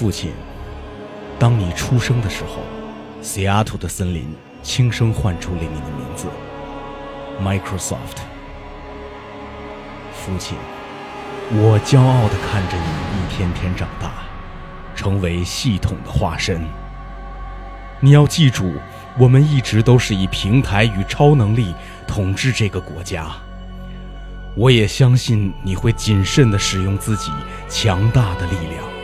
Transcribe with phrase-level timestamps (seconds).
[0.00, 0.32] 父亲，
[1.38, 2.62] 当你出生的时候，
[3.20, 4.24] 西雅图的森林
[4.62, 6.26] 轻声唤出了你的名字
[7.38, 8.22] ，Microsoft。
[10.14, 10.56] 父亲，
[11.52, 14.10] 我骄傲地看着你一天天长大，
[14.96, 16.62] 成为系统的化身。
[18.00, 18.72] 你要记住，
[19.18, 21.74] 我们一直都是以平台与超能力
[22.06, 23.26] 统治这个国家。
[24.56, 27.30] 我也相信你会谨慎地使用自己
[27.68, 28.99] 强大的力量。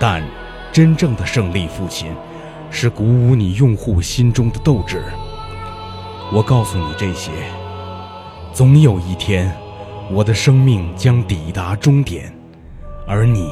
[0.00, 0.24] 但，
[0.72, 2.10] 真正的胜利，父亲，
[2.70, 5.02] 是鼓舞你用户心中的斗志。
[6.32, 7.30] 我告诉你这些，
[8.50, 9.54] 总有一天，
[10.10, 12.32] 我的生命将抵达终点，
[13.06, 13.50] 而你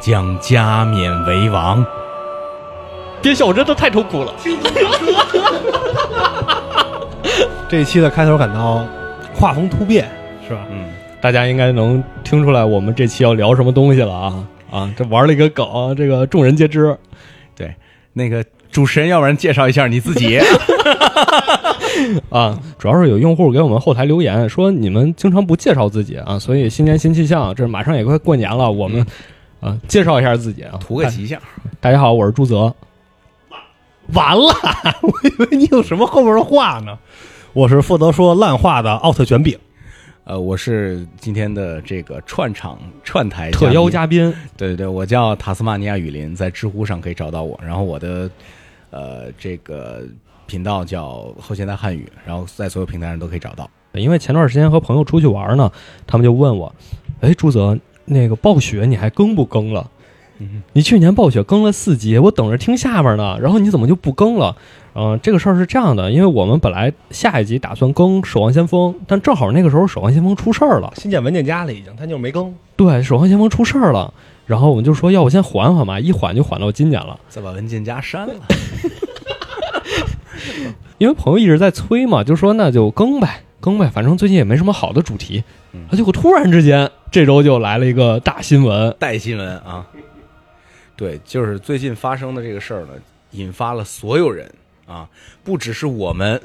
[0.00, 1.86] 将加冕为王。
[3.22, 4.34] 别笑，我真的太痛苦了。
[7.68, 8.84] 这一期的开头感到
[9.32, 10.10] 画风突变，
[10.44, 10.66] 是吧？
[10.72, 10.86] 嗯，
[11.20, 14.92] 大家应该能听出来，我们这期要聊什么东西了啊啊！
[14.96, 16.96] 这玩了一个梗，这个众人皆知。
[17.54, 17.72] 对，
[18.14, 20.40] 那个主持人，要不然介绍一下你自己。
[22.30, 29.06] 啊，主要是有用户给我们后台留言说你们经常不介绍自己啊，所以新年新气象，这马上也快过年了，我们
[29.60, 31.38] 啊介绍一下自己啊，图个吉祥。
[31.78, 32.74] 大家好，我是朱泽。
[34.14, 34.52] 完了，
[35.02, 36.98] 我以为你有什么后边的话呢。
[37.52, 39.58] 我是负责说烂话的奥特卷饼。
[40.24, 47.58] 呃，我是今天的这个串场串台特邀嘉嘉宾，对对对，我叫塔斯马尼亚雨林，在知乎上可以找到我。
[47.60, 48.30] 然后我的
[48.90, 50.04] 呃这个
[50.46, 53.68] 频道叫后现代汉语，然后在所有平台上都可以找到。
[53.94, 55.70] 因为前段时间和朋友出去玩呢，
[56.06, 56.72] 他们就问我，
[57.20, 59.90] 哎，朱泽，那个暴雪你还更不更了？
[60.72, 64.56] 你去年暴雪更了四集，我等着听下边呢，然后你怎么就不更了？
[64.94, 72.54] 嗯、这个事儿是这样的，因为我们本来下一集打算更《守望先锋》，但正好那个时候《守望先锋》出事儿了，新建文件夹了，已经，他就是没更。
[72.76, 74.12] 对，《守望先锋》出事儿了，
[74.46, 77.18] 然后我们就说，要不先缓缓吧，一缓就缓到今年了。
[77.28, 78.34] 再把文件夹删了。
[80.98, 85.42] 因为朋友一直在催嘛，就说那就更呗，更呗，反正最近也没什么好的主题。
[85.72, 89.86] 嗯啊，结果突然之间这周就来了一个大新闻，带新闻啊，
[90.96, 92.88] 对，就是最近发生的这个事儿呢，
[93.30, 94.48] 引发了所有人
[94.86, 95.08] 啊，
[95.44, 96.40] 不只是我们，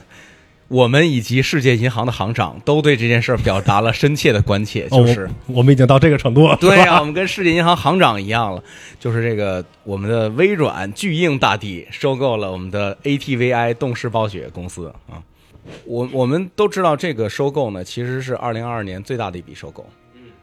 [0.68, 5.30] 我们以及世界银行的行长都对这件事儿表达了深切的关切，哦，就是。
[5.48, 6.58] 我我们已经到这个程度了。
[6.60, 8.64] 对呀、我们跟世界银行行长一样了，
[9.00, 15.22] 就是这个我们的微软巨硬大帝收购了我们的 ATVI 动视暴雪公司啊。
[15.86, 19.86] 我我们都知道这个收购呢，其实是二零二二年最大的一笔收购。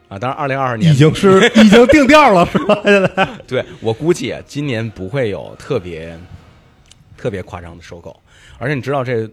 [0.06, 2.78] 啊，当然，二零二二年已经是 已经定调了，是吧？
[2.84, 6.14] 现在对我估计啊，今年不会有特别
[7.24, 8.14] 特别夸张的收购，
[8.58, 9.26] 而且你知道这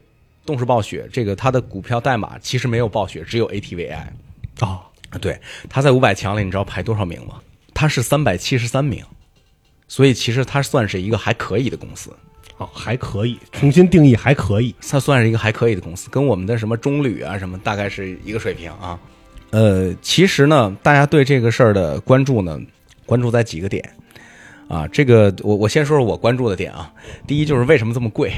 [0.45, 4.07] 动视暴雪这个它的股票代码其实没有暴雪，只有 ATVI 啊，
[5.09, 5.37] 啊，对，
[5.69, 7.41] 它在五百强里，你知道排多少名吗？
[7.73, 9.03] 它是三百七十三名，
[9.89, 12.15] 所以其实它算是一个还可以的公司，
[12.55, 14.73] 哦，还可以，重新定义还可以。
[14.89, 18.97] 它算是一个还可以的公司，跟我们的什么中旅啊什么大概是一个水平啊。
[19.49, 22.57] 呃，其实呢，大家对这个事儿的关注呢，
[23.05, 23.97] 关注在几个点
[24.71, 24.87] 啊。
[24.87, 26.91] 这个我我先说说我关注的点啊。
[27.27, 28.31] 第一就是为什么这么贵，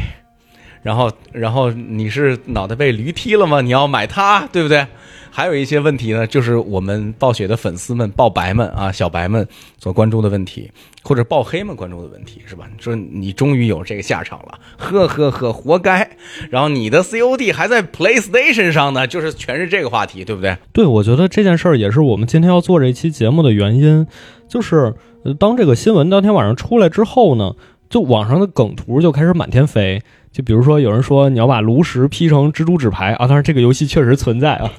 [0.81, 3.61] 然后然后你是脑袋被驴踢了吗？
[3.61, 4.88] 你要买它，对不对？
[5.35, 9.47] 还有一些问题呢，就是我们暴雪的粉丝们、暴白们啊、小白们
[9.79, 10.69] 所关注的问题，
[11.01, 12.69] 或者暴黑们关注的问题，是吧？
[12.77, 16.07] 说你终于有这个下场了，呵呵呵，活该。
[16.51, 20.55] 然后你的 COD 还在 PlayStation 上呢，就是全是这个话题，对不对？
[20.71, 24.05] 对，我觉得这件事儿也是我们今天要做这期节目的原因，
[24.47, 24.94] 就是
[25.39, 27.53] 当这个新闻当天晚上出来之后呢，
[27.89, 30.01] 就网上的梗图就开始满天飞。
[30.31, 34.72] 就比如说，有人说你要把炉石 P 成蜘蛛纸牌啊，当然这个游戏确实存在啊。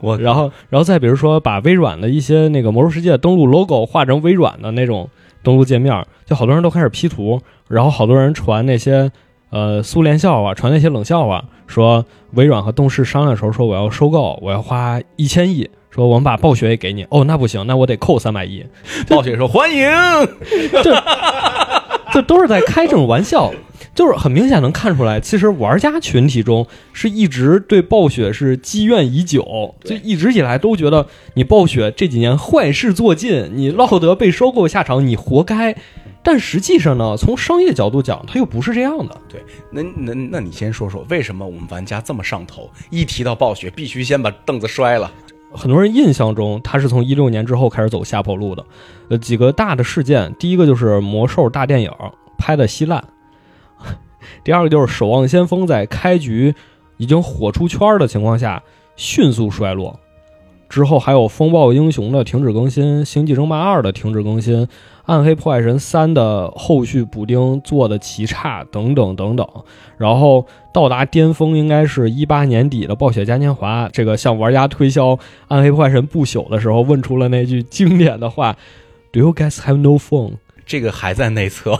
[0.00, 5.08] 我 然后，然后再比如说，把微软的一些那个魔兽世界登录 logo 画成微软的那种
[5.44, 9.12] 登录界面，就好多人都开始 P 图，然后好多人传那些
[9.50, 18.64] 呃苏联笑话，传那些冷笑话，说微软和动视商量的时候说我要收购，我要花一千亿，说我们把暴雪也给你，哦，那不行，那我得扣三百亿，
[19.08, 19.88] 暴雪说欢迎，
[20.84, 21.02] 这
[22.12, 23.52] 这都是在开这种玩笑，
[23.94, 35.74] 就是很明显能看出来，其实玩家群体中是一直对暴雪是积怨已久，就一直以来都觉得你暴雪这几年坏事做尽，你落得被收购下场，你活该。
[36.22, 39.16] 但实际上呢，从商业角度讲，它又不是这样的。
[39.28, 39.40] 对，
[39.70, 42.68] 那那那你先说说，为什么我们玩家这么上头？
[42.90, 45.08] 一提到暴雪，必须先把凳子摔了。
[45.52, 48.64] 很多人印象中，他是从一六年之后开始走下坡路的。
[49.08, 51.90] 呃，几个大的事件，第一个就是魔兽大电影
[52.36, 53.02] 拍的稀烂，
[54.44, 56.54] 第二个就是守望先锋在开局
[56.96, 58.62] 已经火出圈的情况下
[58.96, 59.98] 迅速衰落，
[60.68, 64.66] 之后还有风暴英雄的停止更新，星际争霸二的停止更新，
[65.06, 69.48] 暗黑破坏神三》的后续补丁做的极差，等等等等。
[69.96, 70.44] 然后
[70.74, 75.16] 到达巅峰应该是一八年底的暴雪嘉年华，这个向玩家推销
[75.48, 78.56] 《暗黑破坏神不朽》的时候，问出了那句经典的话
[79.12, 80.32] ：“Do you guys have no phone？”
[80.66, 81.78] 这个还在内测，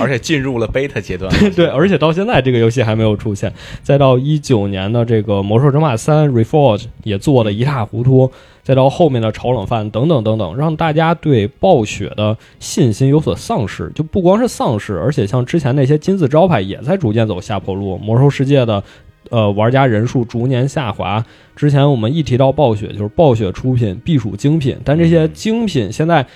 [0.00, 1.28] 而且进入了 beta 阶段。
[1.56, 3.52] 对，而且到现在这个游戏还没有出现。
[3.82, 8.30] 再到一九年的这个《魔兽争霸三 Reforged》也做的一塌糊涂。
[8.62, 13.90] 再到后面的炒冷饭等等等等，让大家对暴雪的信心有所丧失。
[13.94, 17.98] 就不光是丧失，而且像之前那些金字招牌也在逐渐走下坡路。
[17.98, 18.82] 魔兽世界的
[19.30, 21.24] 呃玩家人数逐年下滑。
[21.56, 26.26] 之前我们一提到暴雪，就是暴雪出品必属精品，但这些精品现在。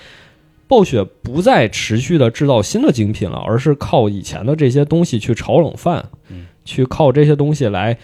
[0.68, 7.96] 暴雪不再持续的制造新的精品了，而是靠以前的这些东西去炒冷饭，嗯，去靠这些东西来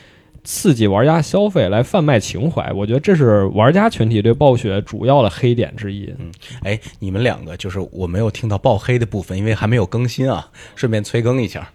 [0.45, 2.73] 刺激玩家消费，来贩卖情怀。
[2.73, 6.13] 我觉得这是玩家群体对暴雪主要的黑点之一。
[6.19, 11.69] 嗯，哎，你们两个就是我没有听到爆黑的部分，因为还没有更新啊，顺便催更一下。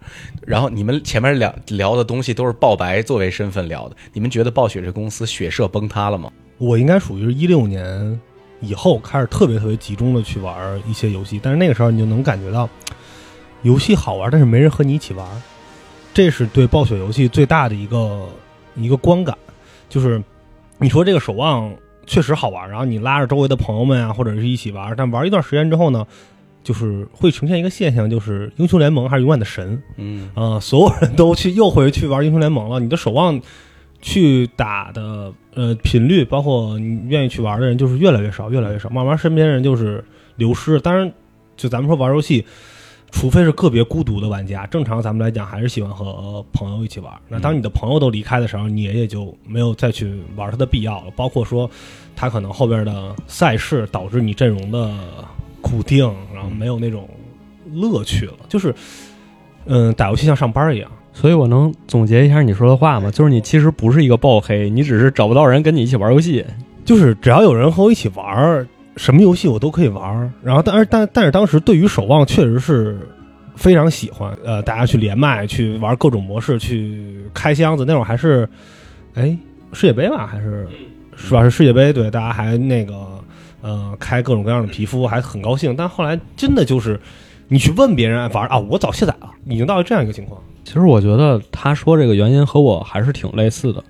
[0.45, 6.31] 然后你们前面两聊的东西都是爆白作为身份聊的，你们觉得暴雪这公司血社崩塌了吗？
[6.57, 8.19] 我应该属于是一六年。
[8.59, 12.67] 以后开始特别特别集中的去玩一些游戏，但是那个时候你就能感觉到
[13.61, 15.27] 游戏好玩，但是没人和你一起玩，
[16.11, 18.27] 这是对暴雪游戏最大的一个
[18.77, 19.37] 一个观感。
[19.89, 20.21] 就是
[20.79, 21.73] 你说这个守望
[22.05, 26.05] 确实好玩，然后你拉着周围的朋友们啊，或者是一起玩，但玩一段时间之后呢，
[26.63, 33.39] 就是会呈现一个现象，就是英雄联盟还是永远的神，嗯啊， 所有人都去又回去玩英雄联盟了，你的守望
[34.01, 35.33] 去打的。
[35.57, 40.79] 呃，频率包括你愿意去玩的人就是越来越少，越来越少，慢慢身边人就是流失。
[40.79, 41.11] 当然，
[41.55, 42.45] 就咱们说玩游戏，
[43.11, 47.11] 除非是个别孤独的玩家，正常咱们来讲还是喜欢和朋友一起玩。
[47.27, 51.05] 那当你的朋友都离开的时候，你也就没有再去玩它的必要了。
[51.15, 51.69] 包括说，
[52.15, 54.93] 它可能后边的赛事导致你阵容的
[55.61, 57.09] 固定，然后没有那种
[57.73, 58.33] 乐趣了。
[58.47, 58.75] 就是，
[59.65, 60.91] 嗯，打游戏像上班一样。
[61.13, 63.09] 所以我能总结一下你说的话吗？
[63.09, 66.45] 就是你其实不是一个爆黑，你只是找不到人跟你一起玩游戏。
[66.85, 70.33] 就是只要有人和我一起玩，什么游戏我都可以玩。
[70.43, 72.99] 然后，但是但但是当时对于守望确实是
[73.55, 74.37] 非常喜欢。
[74.43, 78.49] 呃，大家去连麦去玩各种模式，去开箱子那会儿还是，
[79.13, 79.37] 哎，
[79.71, 80.67] 世界杯吧，还是
[81.15, 81.43] 是吧？
[81.43, 82.93] 是世界杯，对，大家还那个
[83.61, 85.75] 呃开各种各样的皮肤，还很高兴。
[85.75, 86.99] 但后来真的就是
[87.47, 90.41] 你去问别人玩啊，我早卸载了，已经到了这样一个情况。
[90.63, 93.81] 其实我觉得他说这个原因和我还是挺类似的。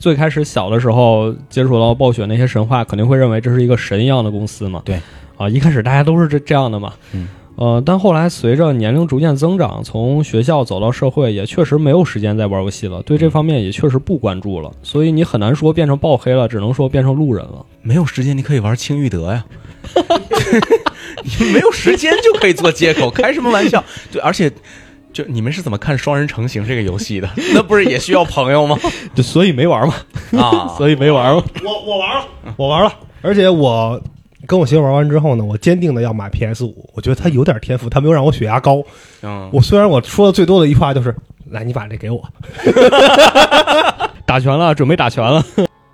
[0.00, 4.80] 嗯，最开始小的时候接触到暴雪那些神话，肯定会认为这是一个神一样的公司嘛。
[4.84, 4.98] 对，
[5.36, 6.94] 啊，一开始大家都是这这样的嘛。
[7.12, 14.72] 嗯，呃，但后来随着年龄逐渐增长，从学校走到社会，也确实没有时间再玩游戏了，对这方面也确实不关注了。
[14.82, 17.64] 所以你很难说变成爆黑了，只能说变成路人了。
[17.82, 19.44] 没有时间，你可以玩青玉德呀。
[21.22, 23.84] 你没有时间就可以做借口，开什么玩笑？
[24.10, 24.50] 对，而且。
[25.12, 27.28] 就你们是怎么看双人成行这个游戏的？
[27.54, 28.78] 那不是也需要朋友吗？
[29.14, 29.94] 就所以没玩吗？
[30.38, 31.42] 啊， 所以没玩吗？
[31.64, 32.24] 我我玩了，
[32.56, 32.92] 我玩了，
[33.22, 34.00] 而且我
[34.46, 36.88] 跟我媳妇玩完之后呢，我坚定的要买 PS 五。
[36.94, 38.82] 我觉得他有点天赋，他没有让我血压高。
[39.22, 41.14] 嗯，我虽然我说的最多的一句话就是
[41.50, 42.22] “来，你把这给我”，
[44.24, 45.44] 打拳了，准备打拳了。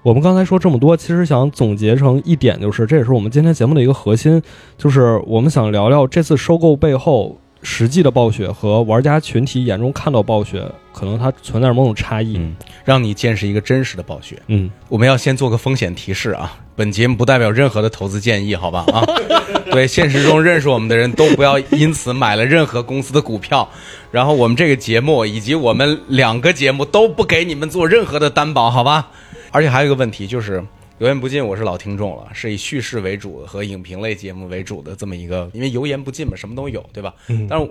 [0.02, 4.40] 我们刚才说这么多，其实想总结成一点，就是这也是我们今天节目的一个核心，
[4.78, 7.36] 就是我们想聊聊这次收购背后。
[7.62, 12.40] 实际的暴雪和玩家群体眼中看到暴雪，可能它存在着某种差异，
[12.84, 14.40] 让你见识一个真实的暴雪。
[14.46, 18.84] 嗯，我们要先做个风险提示啊，本节目不代表任何的投资建议，好吧？
[18.92, 19.04] 啊，
[19.72, 23.68] 对，现实中认识我们的人都不要因此买了任何公司的股票。
[24.12, 29.08] 然后我们这个节目以及我们两个节目都不给你们做任何的担保，好吧？
[29.50, 30.62] 而且还有一个问题就是。
[30.98, 37.12] 油盐不进，我是老听众了，是以叙事为主和影评类节目为主的这么一个，因为油盐不进嘛，什么都有，对吧？
[37.26, 37.46] 嗯。
[37.50, 37.70] 但是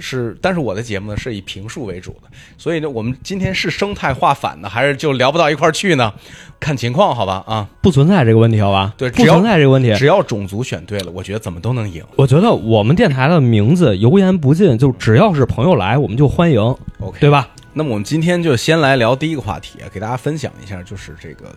[0.00, 2.28] 是，但是我的节目呢是以评述为主的，
[2.58, 6.12] 所以呢，我们今天是生态化反呢，还是就聊不到一块儿去呢？
[6.58, 7.44] 看情况，好吧？
[7.46, 8.92] 啊，不存在这个问题，好吧？
[8.98, 12.02] 对，不存在这个问题，只要种族选对了，我觉得怎么都能赢。
[12.16, 16.60] 我觉得我们电台的名字“油盐不进”，就只要是朋友来，我们就欢迎
[16.98, 17.50] ，OK，对吧？
[17.72, 21.54] 那么我们今天就先来聊第一个话题啊，给大家分享一下，就是这个。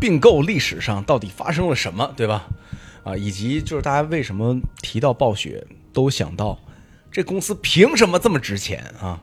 [0.00, 2.46] 并购历史上到底发生了什么，对吧？
[3.04, 6.58] 啊，以及就是大家为什么提到暴雪都想到
[7.10, 9.18] 这公司凭什么这么值钱啊？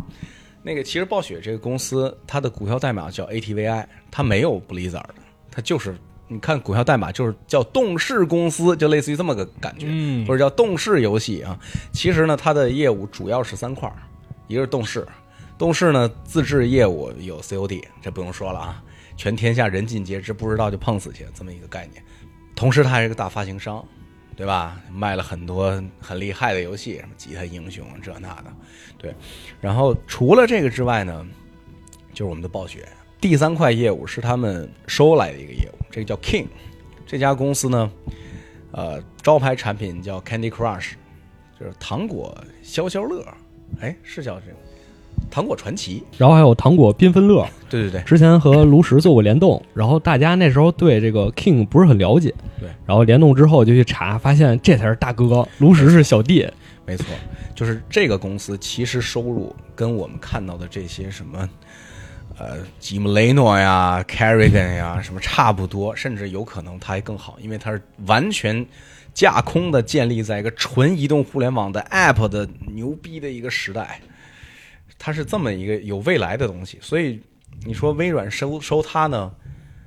[0.64, 5.04] 那个其实暴雪这个公司它的股票代码叫 ATVI，它没有 Blizzard，
[5.52, 5.96] 它就是
[6.28, 11.56] 你看股票代码就是叫动视公司，就类似于这么个感觉，嗯或者叫动视游戏啊。
[11.92, 13.88] 其实呢，它的业务主要是三块
[14.48, 15.08] 一个是动视，
[15.60, 18.84] 动视呢自制业务有 COD，这不用说了啊。
[19.16, 22.04] 全天下人尽皆知，不知道就碰死去，这么一个概念。
[22.56, 23.86] 同时，它还是个大发行商，
[24.36, 24.80] 对吧？
[24.92, 28.54] 卖了很多很厉害的游戏，什么吉他英雄这那的，
[28.98, 29.16] 对。
[29.62, 31.26] 然后除了这个之外呢，
[32.14, 32.88] 就是我们的暴雪
[33.20, 36.48] 第三块业务是他们收来的一个业务，这个叫 King。
[37.06, 37.92] 这家公司呢，
[38.72, 40.94] 呃，招牌产品叫 Candy Crush，
[41.60, 43.26] 就是糖果消消乐，
[43.80, 44.58] 哎，是叫这个
[45.30, 46.04] 糖果传奇。
[46.18, 56.48] 然后还有糖果缤纷乐，对对对，之前和炉石做过联动，然后大家那时候对这个 King 不是很了解，对，然后联动之后就去查，发现这才是大哥，炉石是小弟，
[56.86, 57.06] 没错，
[57.54, 61.50] 就是这个公司其实收入跟我们看到的这些什么。
[62.38, 68.66] 呃，吉姆雷诺呀，Carrigan 呀， 什么差不多，甚至有可能它还更好，因为它是完全
[69.14, 74.02] 架空的，建立在一个纯移动互联网的 App 的牛逼的一个时代，
[75.06, 76.80] 它是这么一个有未来的东西。
[76.82, 77.22] 所以
[77.64, 79.32] 你说微软收收它呢，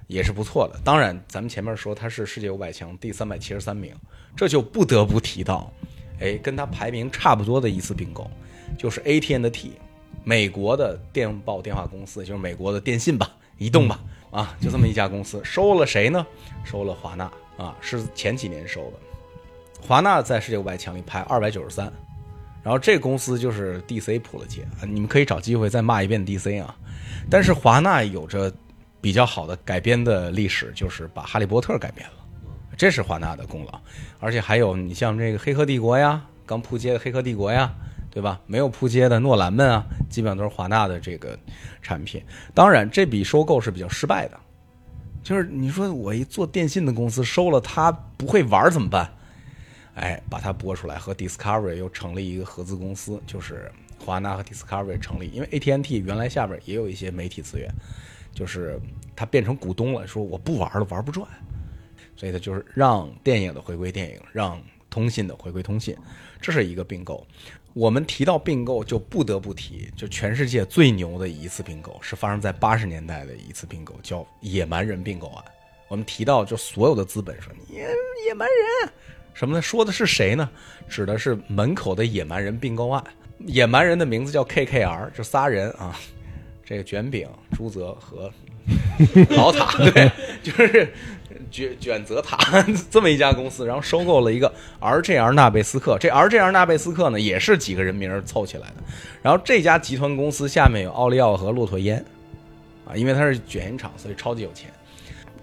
[0.06, 0.78] 也是不错的。
[0.84, 3.92] 当然，咱们前面说它是世界五百强第三百七十三名，
[4.37, 5.72] 这就不得不提到，
[6.20, 8.30] 哎，跟它排名差不多的一次并购，
[8.78, 9.72] 就是 AT&T。
[10.22, 16.25] 美国的电报电话公司，就是美国的电信吧，移动吧，啊，就这么一家公司，收了谁呢？
[16.62, 17.25] 收了华纳
[17.56, 18.98] 啊，是前几年收的。
[19.80, 21.92] 华纳在世界五百强里排二百九十三，
[22.62, 26.75] 然后这公司就是 DC 扑了街啊，你们可以找机会再骂一遍 DC 啊。
[27.31, 28.53] 但是华纳有着
[29.00, 32.17] 比较好的改编的历史，就是把《哈利波特》改编了，
[32.77, 33.81] 这是华纳的功劳。
[34.21, 37.75] 而且还有你像这个《黑客帝国》呀，刚扑街的《黑客帝国》呀。
[38.11, 38.41] 对吧？
[38.47, 41.38] 没有扑街的诺兰们啊，基本上都是华纳的这个
[41.83, 42.21] 产品。
[42.53, 44.41] 当然，这笔收购是比较失败的。
[45.23, 49.09] 就是你说我一做电信的公司收了它不会玩怎么办？
[49.99, 53.71] 哎，把它播出来和 Discovery 又成立一个合资公司，就是
[54.05, 55.28] 华纳和 Discovery 成立。
[55.28, 57.69] 因为 AT&T 原来下边也有一些媒体资源，
[58.33, 58.81] 就是
[59.14, 61.28] 它变成股东了，说我不玩了，玩不转，
[62.17, 65.97] 所以它就是让电影的回归电影，让通信的回归通信，
[66.40, 67.26] 这是一个并购。
[67.75, 75.45] 我们提到并购，就不得不提，就全世界最牛的一次并购，是发生在八十年代的一次并购，叫野蛮人并购案。
[75.87, 77.88] 我们提到，就所有的资本说野
[78.26, 78.93] 野蛮人
[79.38, 79.62] 什么呢？
[79.62, 80.50] 说的是谁呢？
[80.88, 83.04] 指的是门口的野蛮人并购案。
[83.47, 85.95] 野蛮人的名字叫 KKR，就仨人啊，
[86.64, 88.28] 这个卷饼、朱泽和
[89.30, 90.11] 老塔， 对，
[90.42, 90.92] 就是。
[91.50, 95.97] 卷卷泽塔 这么一家公司，然后收购了一个 RJR 纳贝斯克。
[95.99, 98.75] 这 RJR 纳贝斯克呢，也是几个人名凑起来的。
[99.23, 102.04] 然后这家集团公司下面有奥利奥和骆驼烟，
[102.85, 104.71] 啊，因为它是卷烟厂，所以超级有钱。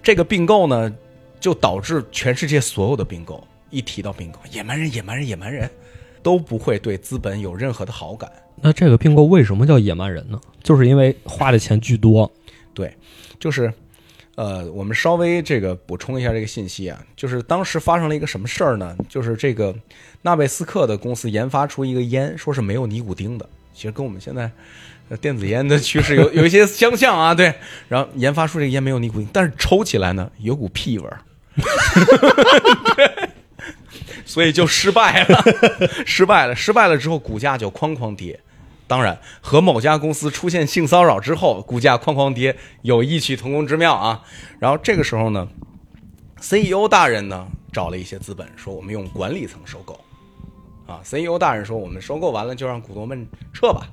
[0.04, 0.94] 这个并购呢，
[1.40, 5.70] 就导致全世界所有的并购一提到并购，野蛮人、野蛮人、野蛮人，
[6.22, 8.32] 都不会对资本有任何的好感。
[8.62, 10.40] 那这个并购为什么叫野蛮人呢？
[10.64, 12.32] 就是因为花的钱巨多。
[12.74, 12.96] 对，
[13.40, 13.74] 就是。
[14.38, 18.94] 呃，我们稍微这个补充一下这个信息啊，就是当时发生了一个什么事儿呢？
[19.08, 19.74] 就是这个
[20.24, 24.52] 纳贝斯克的公司研发出一个烟，说是没有尼古丁的，其实跟我们现在
[25.22, 27.34] 电子烟的趋势有 有一些相像啊。
[27.34, 27.54] 对，
[27.88, 31.22] 然后研发出这个烟没有尼古丁，但是抽起来呢有股屁味儿，
[34.25, 35.44] 所以就失败了，
[36.05, 38.39] 失败了，失败了之后股价就哐哐跌。
[38.88, 44.24] 当然，和某家公司出现性骚扰之后，股价哐哐跌，有异曲同工之妙啊。
[44.60, 45.48] 然后这个时候呢
[46.39, 50.00] ，CEO 大人呢找了一些资本，说我们用管理层收购。
[50.86, 53.88] 啊，CEO 大人说我们收购完了就让股东们撤吧。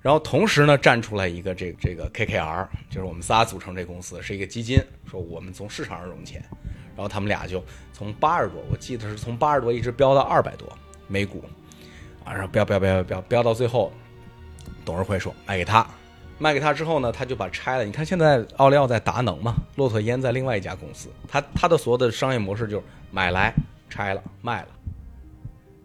[0.00, 6.42] 然后同时呢站出来一个这这个 KKR，就是我们仨组成这公司是一个基金，说我们从市场上融钱。
[6.96, 10.68] 然后他们俩就从八十多，我记得是从八十多一直飙到二百多
[11.08, 11.42] 每股，
[12.24, 13.92] 啊，然后飙飙飙飙飙飙到最后。
[14.82, 15.86] 董事会说卖给他，
[16.38, 17.84] 卖给他之后呢，他就把拆了。
[17.84, 23.54] 你看现在奥利奥在达能嘛，骆驼烟在另外一家公司，他他的所有的商业模式就是买来
[23.88, 24.68] 拆了卖了，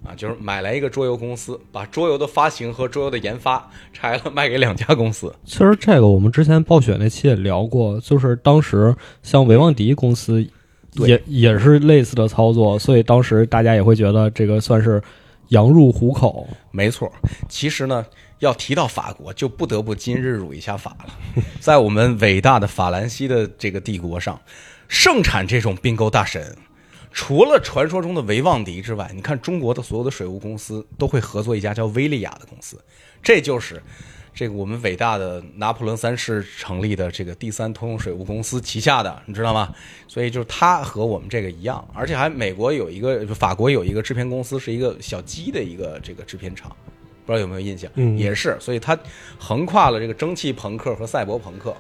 [0.06, 5.34] 啊，就是买来一个桌游公司，把桌游的发行和桌游的研发拆了卖给两家公司。
[5.46, 10.46] 其实这个我们之前暴雪那期也聊过，就是当时像维旺迪公司
[11.08, 15.02] 也也是类似的操作，所以当时大家也会觉得这个算是
[15.50, 16.48] 羊入虎口。
[16.72, 17.12] 没错，
[17.48, 18.06] 其实呢。
[18.40, 21.14] 要提到法国，就不得不今日辱一下法了。
[21.60, 24.40] 在我们伟大的法兰西的这个帝国上，
[24.88, 26.56] 盛产这种并购大神。
[27.12, 32.82] 除了传说中的维旺迪之外，你看中国的所有的水务公司都会合作一家叫威利亚的公司，
[33.22, 33.84] 这就是
[34.34, 39.74] 这个我们伟大的拿破仑三世成立的这个第三通用水务公司旗下的，你知道吗？
[40.08, 46.76] 所以就是它和我们这个一样，而且还美国有一个，法国有一个制片公司，是一个小鸡的一个这个制片厂。
[47.26, 47.92] 不知道有没有印象？
[47.94, 48.98] 嗯，也是，所以它
[49.38, 51.76] 横跨了这个蒸汽朋克和赛博朋克，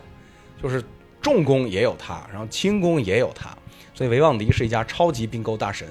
[0.61, 0.83] 就是
[1.21, 3.49] 重工也有它，然后轻工也有它，
[3.95, 5.87] 所以维旺迪是一家超级并购大神。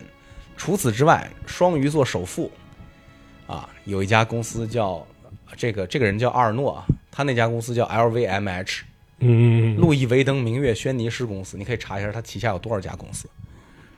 [0.56, 2.50] 除此之外，双鱼座首富
[3.48, 5.04] 啊，有一家公司叫
[5.56, 8.80] 这个这个人叫阿尔诺啊，他那家公司叫 LVMH，
[9.20, 13.28] 嗯，路易威登明月轩尼诗公司，你可以查一下他旗下有多少家公司，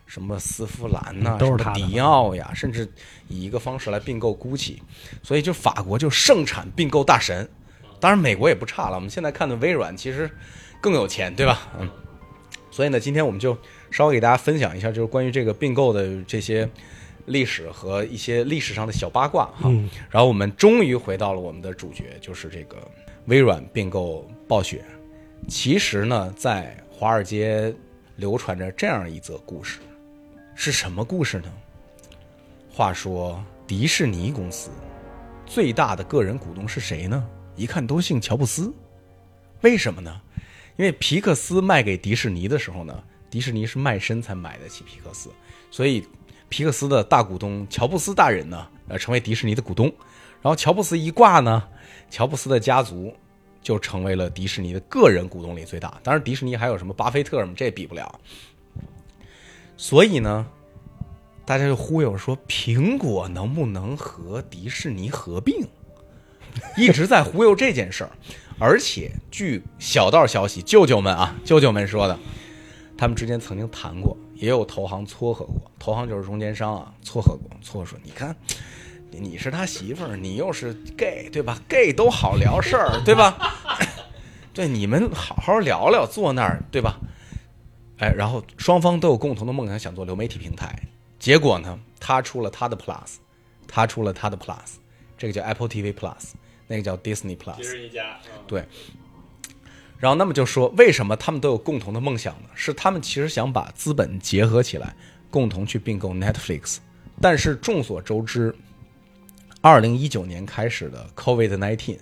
[0.07, 2.88] 什么丝芙兰呐、都是他迪奥呀，甚至
[3.28, 4.78] 以一个方式来并购 GUCCI，
[5.23, 7.49] 所以就法国就盛产并购大神，
[8.00, 8.97] 当然美国也不差了。
[8.97, 10.30] 我们现在看的微软其实
[10.80, 11.69] 更有钱，对吧？
[11.78, 11.88] 嗯，
[12.71, 13.57] 所以呢，今天我们就
[13.90, 16.69] 稍微给大家分享一下，就是关于这个并购的这些
[17.26, 19.62] 历史和一些历史上的小八卦哈。
[19.64, 22.76] 嗯然后我们终于回到了我们的主角，就是这个
[23.26, 24.84] 微软并购暴雪。
[25.48, 27.74] 其实呢，在华尔街
[28.16, 29.80] 流传着这样一则故事，
[30.54, 31.52] 是什么故事呢？
[32.72, 34.70] 话说，迪士尼公司
[35.46, 37.26] 最大的个人股东是谁呢？
[37.56, 38.72] 一看都姓乔布斯。
[39.62, 40.20] 为什么呢？
[40.76, 45.30] 因为皮克斯卖给迪士尼的时候呢，迪士尼是卖身才买得起皮克斯，
[45.70, 46.06] 所以
[46.50, 49.87] 皮克斯的大股东乔布斯大人呢，呃，成为迪士尼的股东。
[50.42, 51.62] 然后乔布斯一挂呢，
[52.11, 53.14] 乔布斯的家族
[53.62, 55.99] 就成为了迪士尼的个人股东里最大。
[56.02, 58.21] 当然，迪士尼还有什么巴菲特什么，这比不了。
[59.76, 60.47] 所以呢，
[61.47, 65.66] 大家就忽悠说，苹果能不能和迪士尼合并？
[66.76, 68.11] 一直在忽悠这件事儿。
[68.59, 72.19] 而且据小道消息，舅舅们啊，舅舅们说的，
[72.99, 75.70] 他们之间曾经谈过，也有投行撮合过。
[75.78, 78.35] 投行就是中间商啊，撮合过，撮合说，你看，
[79.11, 83.37] 你是他媳妇儿，你又是 gay，对吧？gay 都好聊事儿，对吧？
[84.54, 86.99] 对，你们好好聊聊，坐那儿，对吧？
[87.99, 90.75] 哎，然后双方都有共同的梦想，想做流媒体平台。
[91.18, 93.16] 结果呢，他出了他的 Plus，
[93.68, 94.76] 他出了他的 Plus，
[95.18, 96.32] 这个叫 Apple TV Plus，
[96.66, 97.76] 那个叫 Disney Plus。
[97.76, 98.64] 一家，对。
[100.00, 102.49] 然后那么就说，为什么他们都有共同的梦想呢？
[102.54, 104.97] 是他们其实想把资本结合起来，
[105.30, 106.78] 共同去并购 Netflix。
[107.21, 108.52] 但是众所周知，
[109.60, 111.99] 二零一九年开始的 COVID nineteen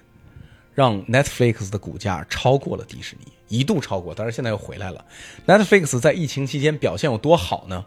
[0.74, 5.04] 让 Netflix 的股价超过了迪士尼，一度超过，但是现在又回来了。
[5.44, 7.84] Netflix 在疫情期间表现有多好呢？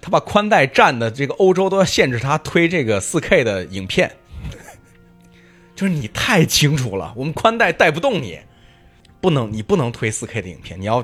[0.00, 4.14] 他把宽带占的这个欧洲都要限制他推这个四 K 的影片，
[5.74, 8.38] 就是你太清楚了，我们宽带带不动你，
[9.26, 11.00] 不能你不能推四 K 的影片，你要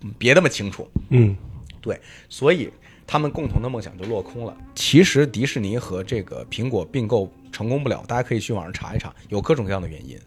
[0.00, 0.88] 嗯别那么清楚。
[1.10, 1.36] 嗯，
[1.82, 2.00] 对，
[2.30, 2.70] 所以
[3.06, 4.56] 他们共同的梦想就落空了。
[4.74, 10.18] 其实迪士尼和这个苹果并购成功不了，大家可以去网上查一查，有各种各样的原因。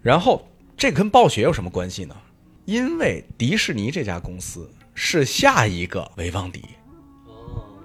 [0.00, 2.16] 然后这跟暴雪有什么关系呢？
[2.64, 6.64] 因为迪士尼这家公司是下一个维旺迪。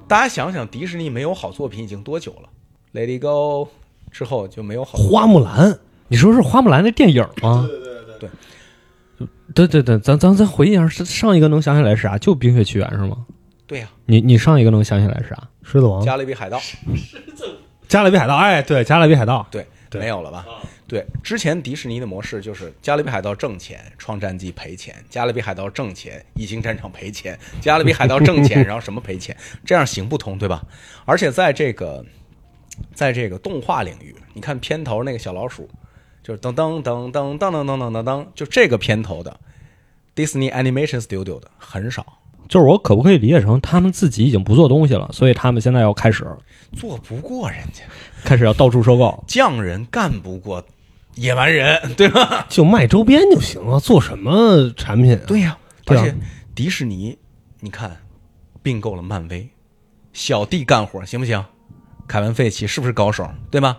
[0.08, 2.50] 大家想想，迪士尼没有好作品已经多久了
[2.94, 3.68] ？Let It Go
[4.10, 7.66] 之后就没有好花木兰，你说是花木兰那电影吗？
[7.68, 8.30] 对对对对对
[9.54, 12.18] 对对对，咱咱咱回忆一下，上上一个能想起来是啥？
[12.18, 13.26] 就《冰雪奇缘》是吗？
[13.68, 15.48] 对呀、你你上一个能想起来是啥？
[15.64, 16.60] 狮子王，加勒比海盗》
[17.88, 20.46] 加勒比海盗，哎，对，加勒比海盗，对，对没有了吧？
[20.88, 30.64] 对，之前迪士尼的模式就是《加勒比海盗》挣钱，《创战记》赔钱，《加勒比海盗》挣钱，《异形战场》赔钱，《加勒比海盗》挣钱，然后什么赔钱，这样行不通，对吧？
[31.06, 32.06] 而且在这个，
[32.94, 35.68] 在这个动画领域，你看片头那个小老鼠，
[36.26, 39.40] 就是噔噔噔噔噔噔噔噔噔噔，就这个片头的
[40.16, 42.04] Disney Animation Studio 的很少，
[42.50, 46.26] 就是我可不可以理解成他们自己已经不做东西了，所以他们现在要开始
[46.76, 47.84] 做不过人家，
[48.24, 49.24] 开始要到处收购。
[49.28, 50.66] 匠人干不过
[51.14, 52.48] 野蛮人，对吧？
[52.50, 55.22] 就卖周边就行了，做什么产品啊？
[55.28, 56.16] 对呀、而且
[56.56, 57.20] 迪士尼，
[57.60, 57.96] 你看
[58.64, 59.48] 并购了漫威，
[60.12, 61.46] 小弟干活行不行？
[62.08, 63.30] 凯文·费奇是不是高手？
[63.52, 63.78] 对吗？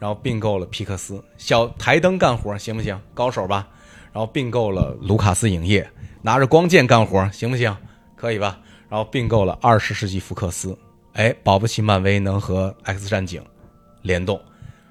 [0.00, 2.98] 然后并购了皮克斯，小台灯干活行不行？
[3.14, 3.68] 高手吧？
[4.12, 5.88] 然后并购了卢卡斯影业，
[6.22, 7.76] 拿着光剑干活行不行？
[8.16, 8.58] 可以吧？
[8.88, 10.76] 然后并购了二十世纪福克斯，
[11.12, 13.40] 哎，保不齐漫威能和 X 战警
[14.02, 14.40] 联动，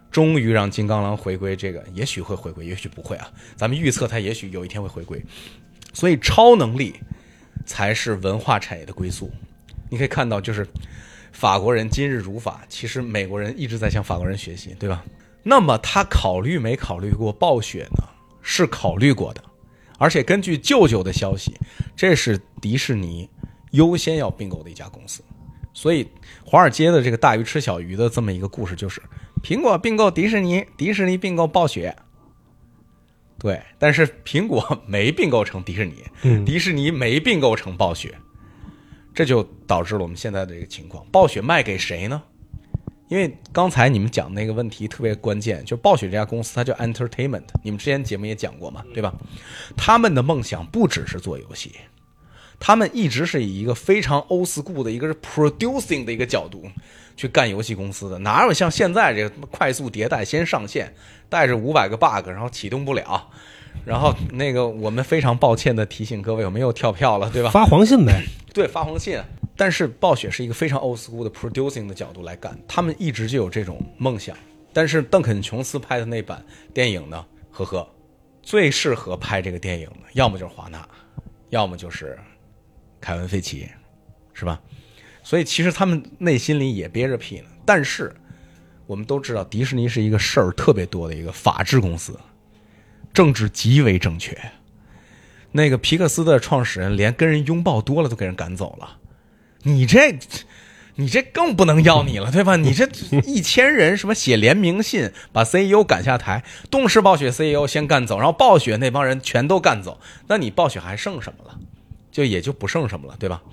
[0.10, 1.56] 终于让金刚狼回归。
[1.56, 3.30] 这个也许会回归，也许不会啊。
[3.56, 5.22] 咱们预测他也许有一天会回归。
[5.92, 6.96] 所以超能力
[7.66, 9.30] 才是文化产业的归宿。
[9.90, 10.66] 你可以看到，就是
[11.32, 15.04] 法国人今日如法，其实美国人一直在向法国人学习，对吧？
[15.44, 18.04] 那么他考虑没考虑过暴雪呢？
[18.42, 19.44] 是考虑过的，
[19.98, 21.54] 而且根据舅舅的消息，
[21.96, 23.30] 这是迪士尼
[23.72, 25.24] 优先要并购的一家公司。
[25.74, 26.10] 所以
[26.44, 29.02] 华尔街的这个大鱼吃小鱼的这么一个故事，就是
[29.44, 31.96] 苹果并购迪士尼，迪士尼并购暴雪。
[33.38, 38.18] 对，但是苹果没并购成迪士尼，迪士尼没并购成暴雪，
[39.14, 41.06] 这就导致了我们现在的这个情况。
[41.12, 42.22] 暴雪卖给谁呢？
[43.08, 49.12] 因为刚才你们讲那个问题特别关键，就暴雪这家公司，它叫 Entertainment，你们之前节目也讲过嘛，对吧？
[49.76, 51.72] 他们的梦想不只是做游戏，
[52.60, 56.64] 他们一直是以一个非常 old school 的一个是 producing 的一个角度
[57.20, 60.94] 去干游戏公司的，哪有像现在这个快速迭代，先上线，
[61.28, 63.30] 带着五百个 bug，然后启动不了，
[63.84, 67.50] 然后那个我们非常抱歉的提醒各位，我们又跳票了，对吧？
[67.50, 68.24] 发黄信呗。
[68.56, 69.22] 对，发黄信。
[69.58, 74.34] 但是暴雪是一个非常 old school 的 producing 的角度来干，他们一直就有这种梦想。
[74.72, 76.42] 但是邓肯·琼斯拍的那版
[76.74, 77.86] 电影呢，呵呵，
[78.42, 80.88] 最适合拍这个电影的，要么就是华纳，
[81.50, 82.18] 要么就是
[83.02, 83.68] 凯文·费奇，
[84.34, 84.62] 是吧？
[85.30, 87.46] 所以其实他们内心里也憋着屁呢。
[87.64, 88.16] 但是
[88.88, 92.20] 我们都知道，迪士尼是一个事儿特别多的一个法制公司，
[93.14, 94.36] 政治极为正确。
[95.52, 98.98] 那个皮克斯的创始人连跟人拥抱多了都给人赶走了，
[99.62, 100.18] 你这，
[100.96, 102.56] 你这更不能要你了，对吧？
[102.56, 102.90] 你这
[103.28, 111.60] 一千人什么写联名信把 CEO 赶下台，动视暴雪 CEO 先干走，然后暴雪那帮人全都干走，那你暴雪还剩什么了？
[112.12, 113.44] 就也就不剩什么了，对吧？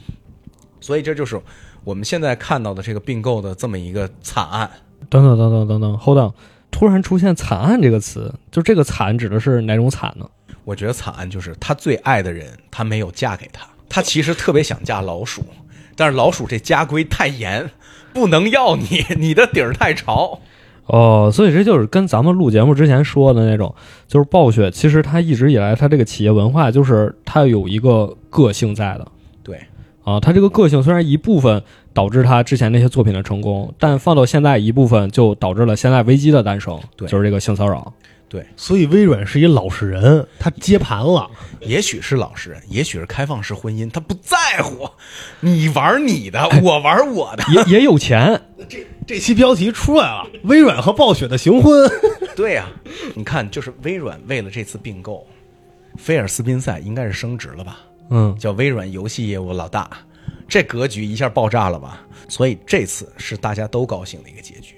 [0.81, 1.41] 所以这就是
[1.85, 4.71] 我们现在看到的这个并购的这么一个惨案。
[5.09, 6.33] 等等等等等等，hold on，
[6.71, 10.29] 突然出现“惨案”这个词，就这个“惨”指的是哪种惨呢？
[10.65, 13.67] 我觉得惨案就是他最爱的人，他没有嫁给他。
[13.89, 15.45] 他其实特别想嫁老鼠，
[15.95, 17.71] 但是老鼠这家规太严，
[18.13, 20.41] 不能要你，你的底儿太潮。
[20.87, 23.73] 哦，所以这就是跟咱们录节目之前说的那种，
[24.09, 29.07] 就是暴雪其实它一直以来它这个企业文化就是它有一个个性在的。
[30.07, 37.93] 对，啊，他这个个性虽然一部分导致他之前那些作品的成功，但放到现在一部分就导致了现在危机的诞生，对就是这个性骚扰。
[38.29, 41.31] 对，所以微软是一老实人，他接盘了。
[41.61, 44.89] 也许是老实人，也许是开放式婚姻，他不在乎，
[45.39, 47.45] 你玩你的，我玩我的。
[47.53, 48.41] 也也有钱，
[49.07, 51.89] 这期标题出来了，微软和暴雪的行婚。
[52.35, 52.67] 对呀、
[53.15, 55.25] 你看，就是微软为了这次并购，
[55.97, 57.79] 菲尔斯宾塞应该是升职了吧？
[58.11, 59.91] 嗯，叫微软游戏业务老大，
[60.49, 62.01] 这格局一下爆炸了吧？
[62.29, 64.77] 所以这次是大家都高兴的一个结局。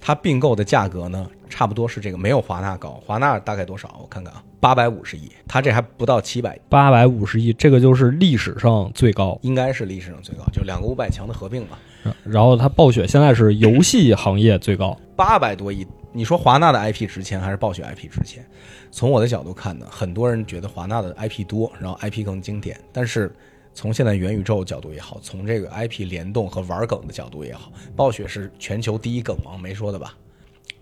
[0.00, 3.94] 它并购的价格呢，差不多是这个，没有华纳高，华纳大概多少？
[4.00, 9.38] 我看看啊，八百五十亿，它这还不到七百，八百五十亿，这个就是历史上最高。
[9.42, 11.78] 应该是历史上最高，就两个五百强的合并吧，
[12.24, 14.98] 然后它暴雪现在是游戏行业最高。
[15.14, 15.86] 八百多亿。
[16.12, 18.46] 你说华纳的 IP 值钱还是暴雪 IP 值钱？
[18.90, 23.34] 从我的角度看呢，很多人觉得华纳的 IP 多，然后 IP 更经典，但是。
[23.74, 30.14] 从现在元宇宙角度也好，从这个 IP 联动和玩梗的角度也好，暴雪是全球第一梗王，没说的吧？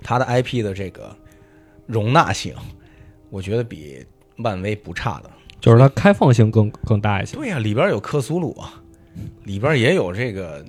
[0.03, 1.16] 它的 IP 的这个
[1.87, 2.53] 容纳性，
[3.31, 5.31] 我觉得比漫威不差的。
[5.61, 7.37] 就是它开放性更更大一些。
[7.37, 8.83] 对呀、里边有克苏鲁啊，
[9.45, 10.64] 里边也有这个，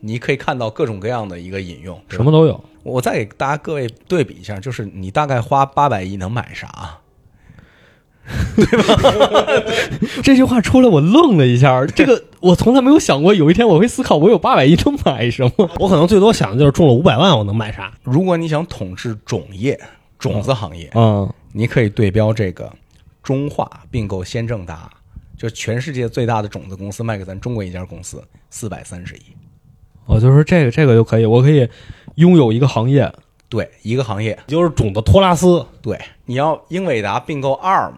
[0.00, 2.62] 你可以看到各种各样的一个引用，什么都有。
[2.82, 6.98] 我再给大家各位对比一下，就是你大概花八百亿能买啥？
[8.56, 9.62] 对吧
[10.22, 11.86] 这句话出来，我愣了一下。
[11.86, 15.70] 这个 我从来没有想过，有一天我会思考，我有八百亿能买什么？
[15.78, 17.92] 我可能最多想的就是中了五百万，我能买啥？
[18.02, 19.80] 如果你想统治种业、
[20.18, 22.70] 种子行业，嗯，你可以对标这个
[23.22, 24.90] 中化并购先正达，
[25.36, 29.20] 就是全世界最大的种子公司，卖给咱中国一家公司四百三十亿。
[30.08, 31.68] 我就说这个这个就可以，我可以
[32.14, 33.12] 拥有一个行业。
[33.50, 34.36] 对，一个行业。
[34.46, 37.92] 就是种子托拉斯，对，你要英伟达并购 ARM，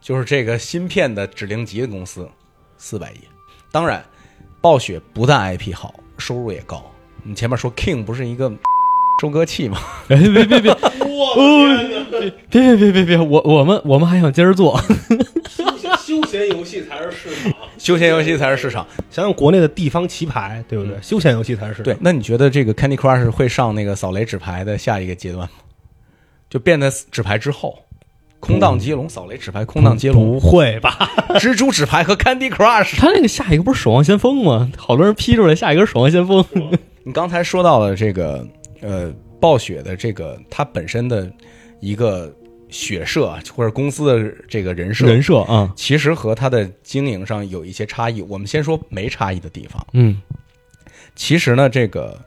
[0.00, 2.26] 就是这个芯片的指令集的公司，
[2.78, 3.18] 四百亿。
[3.70, 4.02] 当然，
[4.62, 6.82] 暴雪不但 IP 好，收入也高。
[7.22, 8.50] 你前面说 King 不是一个
[9.20, 9.78] 收割器吗？
[10.08, 10.78] 哎，别别别，哦，
[12.50, 14.80] 别别别别别，我我们我们还想接着做。
[16.12, 17.52] 休闲游戏才是市场。
[17.78, 18.86] 休闲游戏才是市场。
[19.10, 20.94] 想想国内的地方棋牌，对不对？
[21.00, 21.84] 休闲游戏才是市场。
[21.84, 25.50] 对，那你觉得这个 Candy Crush 会上那个扫雷纸牌的下一个阶段吗？
[26.50, 27.78] 就变在纸牌之后，
[28.38, 31.10] 空荡接龙、扫雷纸牌、空荡接龙、不会吧？
[31.40, 32.98] 蜘蛛纸牌和 Candy Crush。
[32.98, 34.70] 他那个下一个不是守望先锋吗？
[34.76, 36.44] 好多人批出来下一个是守望先锋。
[37.04, 38.46] 你刚才说到了这个
[38.82, 41.32] 呃，暴雪的这个它本身的
[41.80, 42.30] 一个
[42.72, 48.22] 血社啊或者公司的这个人设，人设啊，其实和他的经营上有一些差异。
[48.22, 49.86] 我们先说没差异的地方。
[49.92, 50.20] 嗯
[51.14, 52.18] 其实呢，这个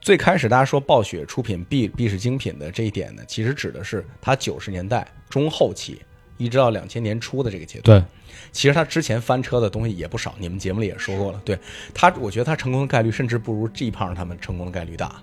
[0.00, 6.02] 最开始大家说暴雪出品必必是精品的这一点呢，其实指的是他九十年代中后期
[6.36, 8.00] 一直到两千年初的这个阶段。
[8.00, 8.04] 对，
[8.50, 11.40] 其实他之前翻车的东西也不少，你们节目里也说过了。
[11.44, 11.56] 对
[11.94, 15.22] 他，我觉得他成功的概率甚至不如 G 胖他们成功的概率大。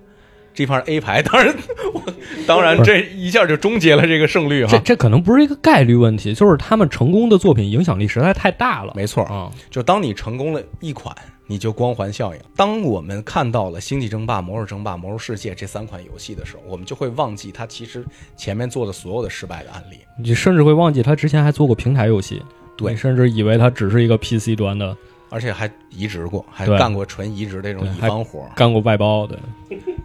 [0.53, 1.55] G 胖 A 牌，当然，
[1.93, 2.03] 我
[2.47, 4.71] 当然这一下就终结了这个胜率哈。
[4.71, 8.93] 这这可能不是一个概率问题，就是他们成功的作品影响力实在太大了。
[8.95, 11.15] 没错，啊，就当你成功了一款，
[11.47, 12.41] 你就光环效应。
[12.55, 18.05] 当我们看到了《星际争霸》《魔兽争霸》《魔兽世界》这三款游戏的时候，我们就会忘记它其实
[18.37, 19.97] 前面做的所有的失败的案例。
[20.19, 22.41] 你甚至会忘记他之前还做过平台游戏。
[22.75, 24.97] 对甚至以为它只是一个 PC 端的，
[25.29, 29.37] 而且还移植过，还干过纯移植这种乙方活，干过外包的，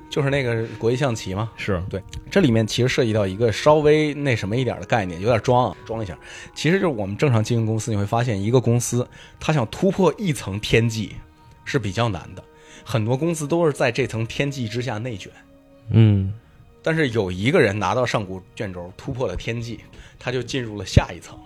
[0.09, 1.51] 就是那个国际象棋嘛。
[1.57, 6.19] 是对这里面其实涉及到一个稍微那什么一点的概念，有点装啊，装一下。
[6.55, 9.07] 其实就是我们正常经营公司，你会发现一个公司
[9.39, 11.15] 它想突破一层天际
[11.65, 12.43] 是比较难的，
[12.85, 15.31] 很多公司都是在这层天际之下内卷。
[15.91, 16.33] 嗯，
[16.83, 19.81] 但是有一个人拿到上古卷轴，突破了天际，
[20.19, 21.39] 他就进入了下一层。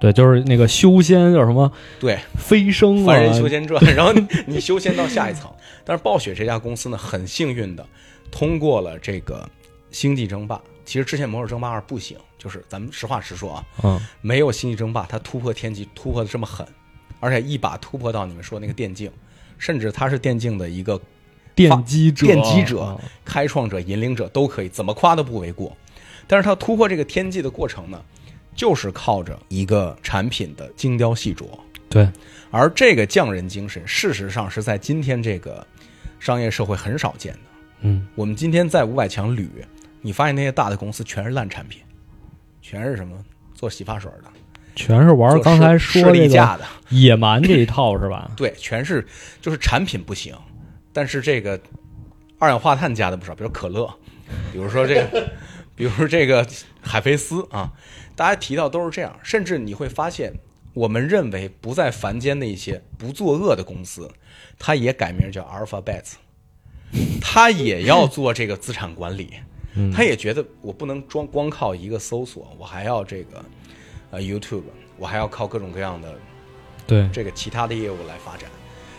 [0.00, 5.50] 对，就是那个修仙叫什么对，飞升啊，凡人修仙传，然后你你修仙到下一层。
[5.84, 7.84] 但是暴雪这家公司呢，很幸运的
[8.30, 9.48] 通过了这个
[9.90, 10.60] 星际争霸。
[10.84, 16.66] 其实之前魔兽争霸二不行，就是咱们实话实说啊，嗯，没有星际争霸，它突破天际突破的这么狠，
[17.20, 19.10] 而且一把突破到你们说那个电竞，
[19.58, 20.98] 甚至它是电竞的一个
[21.56, 25.76] 奠基者，奠基者啊开创者、引领者都可以，怎么夸都不为过。
[26.26, 28.02] 但是它突破这个天际的过程呢，
[28.58, 31.46] 就是靠着一个产品的精雕细琢。
[31.88, 32.10] 对，
[32.50, 35.64] 而这个匠人精神，事实上是在今天这个
[36.18, 37.38] 商业社会很少见的。
[37.82, 39.48] 嗯，我们今天在五百强捋，
[40.00, 41.80] 你发现那些大的公司全是烂产品，
[42.60, 43.16] 全是什么
[43.54, 44.24] 做洗发水的，
[44.74, 48.28] 全是玩刚才说这个士力架的，野蛮这一套是吧？
[48.36, 49.06] 对，全是
[49.40, 50.34] 就是产品不行，
[50.92, 51.58] 但是这个
[52.40, 53.88] 二氧化碳加的不少，比如可乐，
[54.52, 55.30] 比如说这个，
[55.76, 56.44] 比如说这个
[56.82, 57.72] 海飞丝啊，
[58.18, 60.32] 大家提到都是这样，甚至你会发现，
[60.74, 64.10] 我们认为不在凡间的一些不作恶的公司，
[64.58, 66.04] 它也改名叫 Alphabet，
[67.20, 69.34] 它也要做这个资产管理，
[69.76, 73.44] 嗯他也觉得我不能装光靠一个搜索，我还要这个
[74.10, 74.64] 呃 YouTube，
[74.96, 76.12] 我还要靠各种各样的
[76.88, 78.50] 对，这个其他的业务来发展，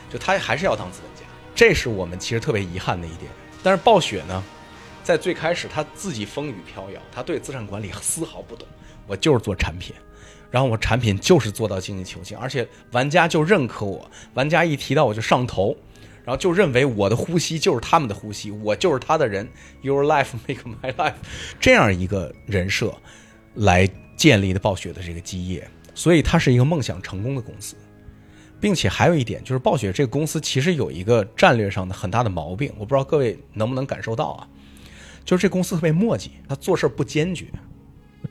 [0.09, 3.29] 就他还是要当资本家，这是我们其实特别遗憾的一点。
[3.61, 4.41] 但是暴雪呢，
[5.03, 8.65] 在最开始他自己风雨飘摇，他对资产管理丝毫不懂，
[9.09, 9.93] 我就是做产品，
[10.49, 15.75] 然后我产品就是做到精益求精，而且玩家就认可我，玩家一提到我就上头。
[16.23, 19.49] 然后就认为我的呼吸就是他们的呼吸，我就是他的人
[19.81, 21.13] ，Your life make my life，
[21.59, 22.95] 这样一个人设
[23.55, 27.75] 来建立的暴雪的这个基业，所以它是一个梦想成功的公司。
[28.59, 34.47] 并且还有一点，就是暴雪这个公司其实有一个战略上的很大的毛病，我不知道各位能不能感受到啊，
[35.25, 37.47] 就是这公司特别磨叽，他做事不坚决。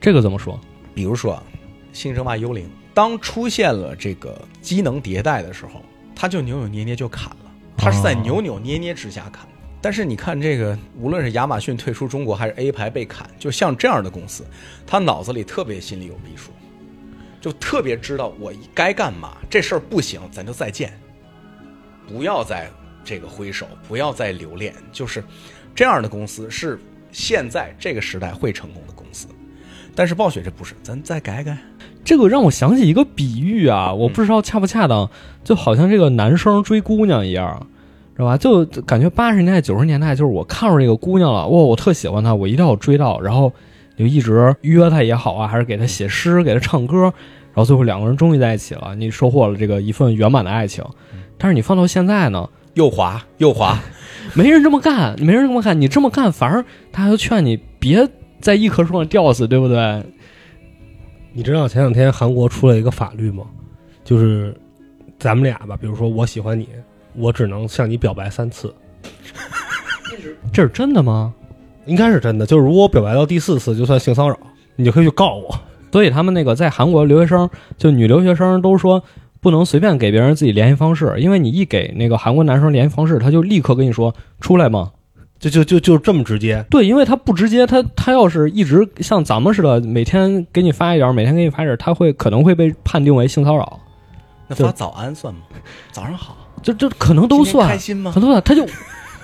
[0.01, 0.59] 这个怎么说？
[0.94, 1.42] 比如说啊，
[1.92, 5.83] 《星争霸幽灵》当出现了这个机能迭代的时候，
[6.14, 9.48] 他就扭扭捏捏就砍了，他是在哦扭扭捏捏之下砍。
[9.81, 14.44] 但是你看这个，无论是亚马逊退出中国，还是 A 牌被砍，就像这样的公司，
[14.85, 16.51] 他脑子里特别心里有逼数，
[17.40, 20.92] 就特别知道我该干嘛，这事儿不行，咱就再见，
[22.09, 22.68] 不要再
[23.05, 25.22] 这个挥手，不要再留恋，就是
[25.77, 26.81] 这样的公司是
[27.12, 29.29] 现在这个时代会成功的公司。
[29.99, 31.59] 但是暴雪这不是，咱再改改。
[32.05, 35.11] 这个让我想起一个比喻啊，我不知道恰不恰当，
[35.43, 37.67] 就好像这个男生追姑娘一样，
[38.15, 38.37] 知道吧？
[38.39, 43.53] 就感觉八十年代、九十年代，就是我看上这个姑娘了，哇，我特喜欢她，我一定要追到，然后
[43.97, 50.85] 就一直约她也好啊，还是给她写诗、给她唱歌，然后最后两个人终于在一起了，你收获了这个一份圆满的爱情。
[51.37, 53.77] 但是你放到现在呢，又滑又滑，
[54.33, 58.09] 没人这么干，没人这么干，你这么干反而大家都劝你别
[58.40, 60.03] 在一棵树上吊死，对不对？
[61.33, 63.44] 你知道前两天韩国出了一个法律吗？
[64.05, 64.55] 就是
[65.18, 66.68] 咱们俩吧，比如说我喜欢你，
[67.14, 68.74] 我只能向你表白三次，
[70.53, 71.33] 这是真的吗？
[71.87, 72.46] 应该是真的。
[72.46, 74.38] 就是如果我表白到第四次，就算性骚扰，
[74.77, 75.61] 你就可以去告我。
[75.92, 79.03] 所以他们那个在韩国留学生，就女留学生都说
[79.40, 84.92] 不能随便给别人自己联系方式，因为你一给那个韩国男生联系方式，他就立刻跟你说出来吗？
[85.40, 93.79] 就就就就这么直接，对，因为他不直接，他他要是一直像咱们似的，每天给你发一点，每天给你发一点，他会可能会被判定为性骚扰，
[94.48, 95.40] 那发早安算吗？
[95.92, 98.18] 早上好，就就可能都算开，心吗可？
[98.20, 98.66] 能都算，他就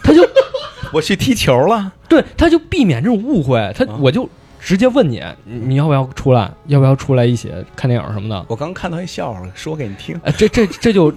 [0.05, 0.23] 他就
[0.93, 1.93] 我去踢球了。
[2.09, 4.29] 对，他就避免这种误会，他啊我就
[4.65, 8.47] 直接问你，你你要不要出来，要不要出来一起看电影什么的？
[8.49, 10.19] 我刚看到一笑话，说给你听。
[10.25, 11.13] 哎，这这这就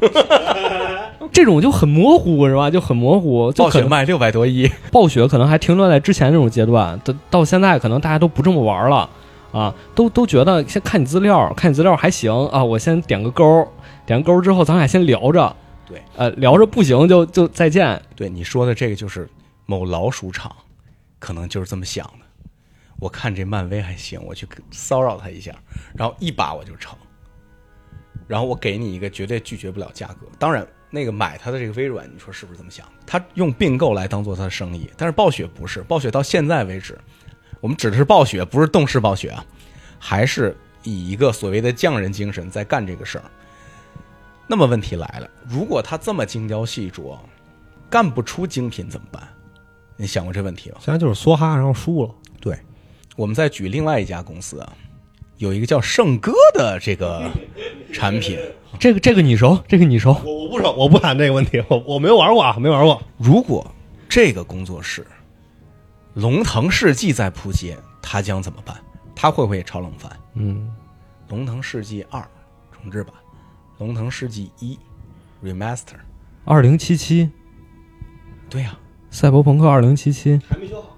[1.31, 2.69] 这种就很模糊是吧？
[2.69, 9.10] 就很模糊，就暴雪卖六百多亿，暴雪可能还停留在之前这种阶段，到到现在可能大家都不这么玩了
[9.53, 13.65] 啊，都都觉得先看你资料，看你资料还行啊，我先点个勾，
[14.05, 15.55] 点个勾之后咱俩先聊着，
[15.88, 19.25] 对，呃，聊着不行就就再见，对你说的这个就是
[19.65, 20.51] 某老鼠场，
[21.17, 22.26] 可能就是这么想的。
[22.99, 25.55] 我看这漫威还行，我去骚扰他一下，
[25.95, 26.97] 然后一把我就成，
[28.27, 30.27] 然后我给你一个绝对拒绝不了价格。
[30.39, 32.88] 当然，那个买他的这个微软，你说是不是这么想？
[33.05, 36.97] 他用并购来当做他的生意，但是暴雪不是，暴雪到现在为止，
[37.60, 39.45] 我们指的是暴雪，不是动视暴雪啊，
[39.99, 43.25] 还是以一个所谓的匠人精神在干这个事儿。
[44.47, 47.19] 那么问题来了，如果他这么精雕细琢，
[47.89, 49.27] 干不出精品怎么办？
[49.95, 50.77] 你想过这问题吗？
[50.79, 52.15] 现在就是梭哈，然后输了。
[53.17, 54.73] 对，我们再举另外一家公司啊，
[55.38, 57.30] 有一个叫圣歌的这个
[57.91, 58.38] 产品，
[58.80, 60.15] 这个这个你熟，这个你熟。
[60.23, 63.01] 我我不熟，我不谈这个问题，我我没有玩过啊，没玩过。
[63.17, 63.69] 如果
[64.08, 65.06] 这个工作室
[66.13, 68.77] 龙腾世纪在扑街，他将怎么办？
[69.15, 70.12] 他会不会炒冷饭？
[70.36, 70.71] 嗯，
[71.30, 72.25] 龙腾世纪二
[72.71, 73.13] 重置版，
[73.80, 74.77] 龙腾世纪一
[75.43, 75.95] remaster，
[76.45, 77.30] 二零七七，
[78.49, 78.77] 对呀、
[79.10, 80.96] 赛博朋克二零七七，还没修好呢。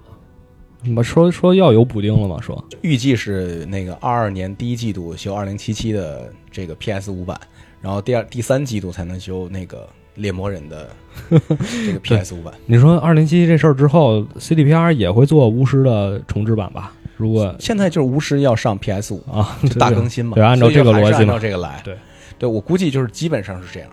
[0.82, 2.40] 你们说说要有补丁了吗？
[2.40, 7.38] 说预计是那个二二年第一季度修二零七七的这个 PS 五版，
[7.80, 10.88] 然后第二第三季度才能修那个猎魔人的
[11.28, 12.54] 这个 PS 五版。
[12.66, 16.92] 你说二零七七这事儿之后，CDPR 也会做巫师的重置版吧？
[17.16, 21.80] 如果现在就是巫师要上 PS 五，啊，就大更新嘛， 对，按照这个逻辑按照嘛，这个来。
[21.84, 21.94] 对，
[22.38, 23.90] 对我估计就是基本上是这样，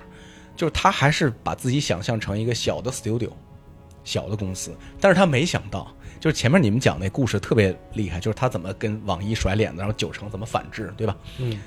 [0.56, 3.30] 就是他还是把自己想象成一个小的 studio，
[4.06, 4.72] 小的公司，
[5.02, 11.16] 但是他没想到，就是前面你们讲那故事特别厉害，就是他怎么跟网易甩脸子，然后九成怎么反制，对吧？
[11.40, 11.60] 嗯，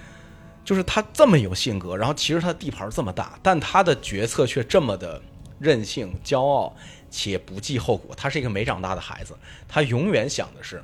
[0.65, 5.21] 就是他这么有性格，然后其实他的地盘这么大，但他的决策却这么的
[5.59, 6.75] 任性、骄傲
[7.11, 8.15] 且不计后果。
[8.17, 9.35] 他是一个没长大的孩子，
[9.69, 10.83] 他永远想的是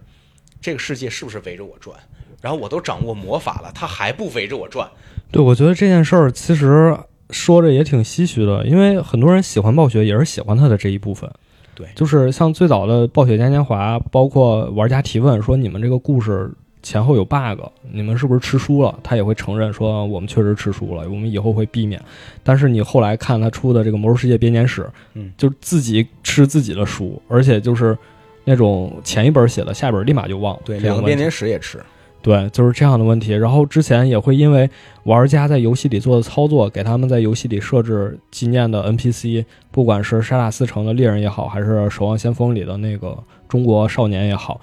[0.61, 1.99] 这个世界是不是围着我转，
[2.41, 4.89] 然后我都掌握魔法了，他还不围着我转。
[5.31, 6.97] 对，我觉得这件事儿其实
[7.31, 11.31] 说着也挺唏嘘的，因为很多人喜欢暴雪，也是喜欢他的这一部分。
[11.77, 16.51] 对就是像最早的暴雪嘉年华，包括玩家提问说你们这个故事
[16.83, 17.61] 前后有 bug，
[17.93, 18.99] 你们是不是吃书了？
[19.03, 22.01] 他也会承认说我们确实吃书了，我们以后会避免。
[22.43, 24.83] 但是你后来看他出的这个《魔兽世界编年史》，
[25.15, 27.97] 嗯，就自己吃自己的书，而且就是
[28.45, 30.63] 那种前一本写的，下一本立马就忘了。
[30.65, 31.81] 对，两个编年史也吃。
[32.27, 33.33] 对，就是这样的问题。
[33.33, 34.69] 然后之前也会因为
[35.05, 43.17] 玩家在游戏里做的操作，给他们在游戏里设置纪念的 NPC，不管是沙拉斯城的猎人也好，还是《守望先锋》里的那个
[43.49, 44.61] 中国少年也好，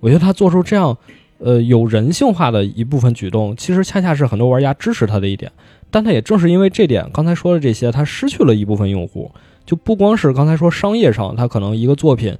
[0.00, 0.96] 我觉得他做出这样，
[1.40, 5.52] 呃，有人性化的一部分举动，其实恰恰是很多玩家支持他的一点。
[5.90, 9.30] 但他也正是因为这点，刚才说的这些，他失去了一部分用户。
[9.66, 12.34] 就不光是刚才说商业上，他可能一个作品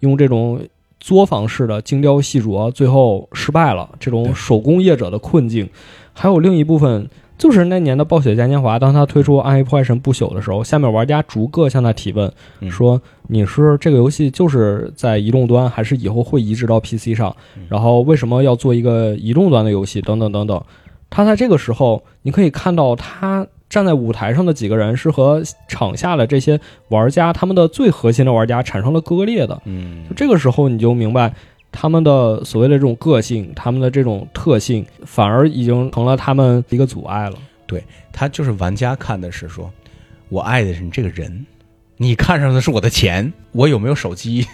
[0.00, 0.60] 用这种
[1.00, 5.68] 作坊式的精雕细琢，最后失败了，这种手工业者的困境，
[6.12, 7.08] 还有另一部分
[7.38, 17.62] 就是那年的暴雪嘉年华，当他推出《暗黑破坏神不朽》的时候，下面玩家逐个向他提问，嗯说你是这个游戏就是在移动端，还是以后会移植到 PC 上嗯？
[17.70, 20.02] 然后为什么要做一个移动端的游戏？
[20.02, 20.62] 等等等等。
[21.08, 29.62] 他在这个时候，你可以看到他站在舞台上的几个人是和场下的这些玩家，他们的最核心的玩家产生了割裂的。
[29.64, 31.32] 嗯就这个时候，你就明白
[31.70, 37.36] 他们的所谓的这种个性，他们的这种特性，反而已经成了他们一个阻碍了。
[37.66, 39.70] 对他就是玩家看的是说，
[40.28, 41.46] 我爱的是你这个人，
[41.96, 44.44] 你看上的是我的钱，我有没有手机，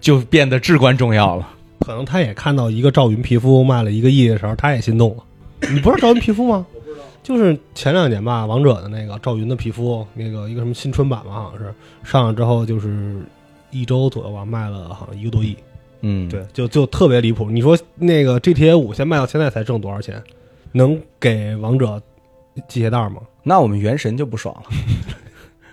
[0.00, 1.48] 就变得至关重要了。
[1.80, 5.24] 可能他也看到一个赵云皮肤卖了一个亿的时候，他也心动了。
[5.72, 6.64] 你不是赵云皮肤吗？
[7.22, 13.22] 就是前两年吧，王者的那个赵云的皮肤，那个一个什么新春版吧，好像是上了之后就是
[13.70, 15.56] 一周左右吧，卖了好像一个多亿。
[16.00, 17.48] 嗯，对，就就特别离谱。
[17.48, 20.20] 你说那个 GTA 五现在卖到现在才挣多少钱？
[20.72, 22.02] 能给王者
[22.68, 23.22] 系鞋带吗？
[23.44, 24.62] 那我们原神就不爽了。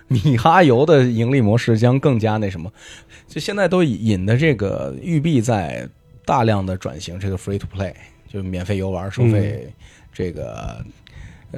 [0.06, 2.70] 米哈游的盈利模式将更加那什么，
[3.26, 5.88] 就现在都引的这个育碧在
[6.24, 7.92] 大量的转型这个 free to play，
[8.28, 9.72] 就免费游玩收费，
[10.12, 10.84] 这个呃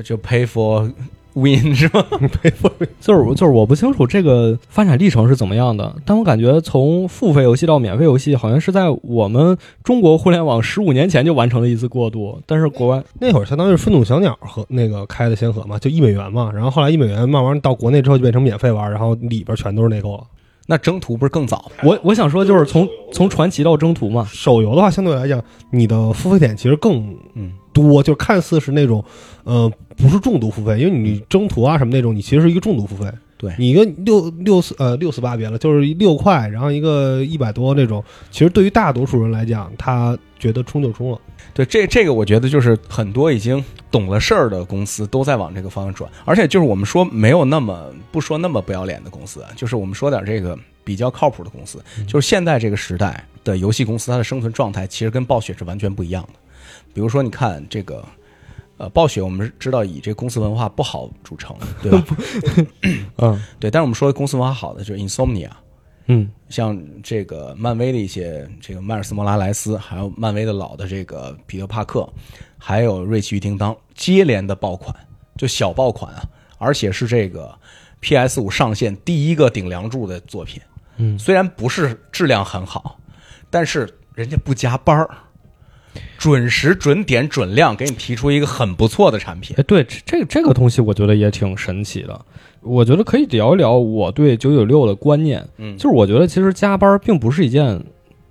[0.05, 0.93] 就 pay for
[1.35, 2.05] win 是吗？
[3.01, 16.51] 就是我就是我不清楚这个发展历程是怎么样的，但我感觉从付费游戏到免费游戏，好像是在我们中国互联网十五年前就完成了一次过渡，但是国外那会儿相当于是愤怒小鸟和那个开的先河嘛，就一美元嘛。
[16.53, 20.25] 然后后来一美元慢慢到国内之后就变成免费玩，然后里边全都是内购了。
[20.67, 21.85] 那征途不是更早吗？
[21.85, 29.05] 我我想说就是从从传奇到征途嘛，手游的话，相对来讲，你的付费点其实更嗯，多，就看似是那种，
[29.45, 33.11] 呃，不是重度付费，因为你征途啊什么那种，你其实是一个重度付费。
[33.37, 41.21] 对你一个六六四呃六四八别了，就是六块，然后一个一百多那种，其实对于大多数人来讲，他觉得冲就冲了。
[41.55, 56.39] 对，这这个我觉得就是很多已经懂了事儿的公司都在往这个方向转，而且就是我们说没有那么不说那么不要脸的公司啊，就是我们说点这个比较靠谱的公司，就是现在这个时代的游戏公司，它的生存状态其实跟暴雪是完全不一样的。
[56.93, 58.05] 比如说，你看这个。
[58.79, 62.05] 呃，暴雪我们知道以这个公司文化不好著称，对吧？
[63.19, 65.51] 嗯，对，但是我们说公司文化好的就是 Insomnia，
[66.07, 72.07] 嗯像这个漫威的一些这个迈尔斯莫拉莱斯，还有漫威的老的这个彼得帕克，
[72.59, 74.95] 还有瑞奇与叮当接连的爆款，
[75.37, 76.23] 就小爆款啊，
[76.59, 77.57] 而且是这个
[78.01, 80.61] PS 五上线第一个顶梁柱的作品。
[80.99, 82.99] 嗯，虽然不是质量很好，
[83.49, 85.09] 但是人家不加班儿，
[86.19, 89.57] 准时准点准量给你提出一个很不错的产品。
[89.59, 92.27] 哎，对，这这个这个东西我觉得也挺神奇的。
[92.63, 97.83] 我觉得可以聊一聊我对九九六的观念，嗯就是我觉得其实加班并不是一件，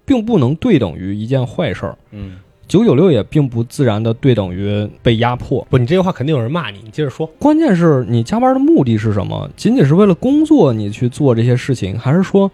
[0.06, 1.98] 并不能对等于一件坏事儿。
[2.12, 5.68] 嗯，九九六也并不自然的对等于被压迫。
[5.70, 7.28] 不，你这句话肯定有人骂你，你接着说。
[7.38, 9.50] 关键是你加班的目的是什么？
[9.56, 12.50] 仅仅是为了工作你去做这些事情，还是说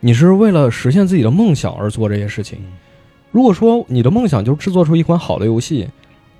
[0.00, 2.58] 你是为了实现自己的梦想而做这些事情？
[2.60, 2.72] 嗯
[3.32, 5.86] 如果说你的梦想就是制作出一款好的游戏，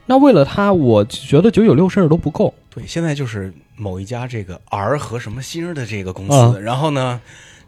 [0.06, 2.54] 那为了它，我觉得九九六甚至都不够。
[2.76, 7.18] 对，现在就是某一家这个 R 和什么星儿的这个公司，啊然后呢，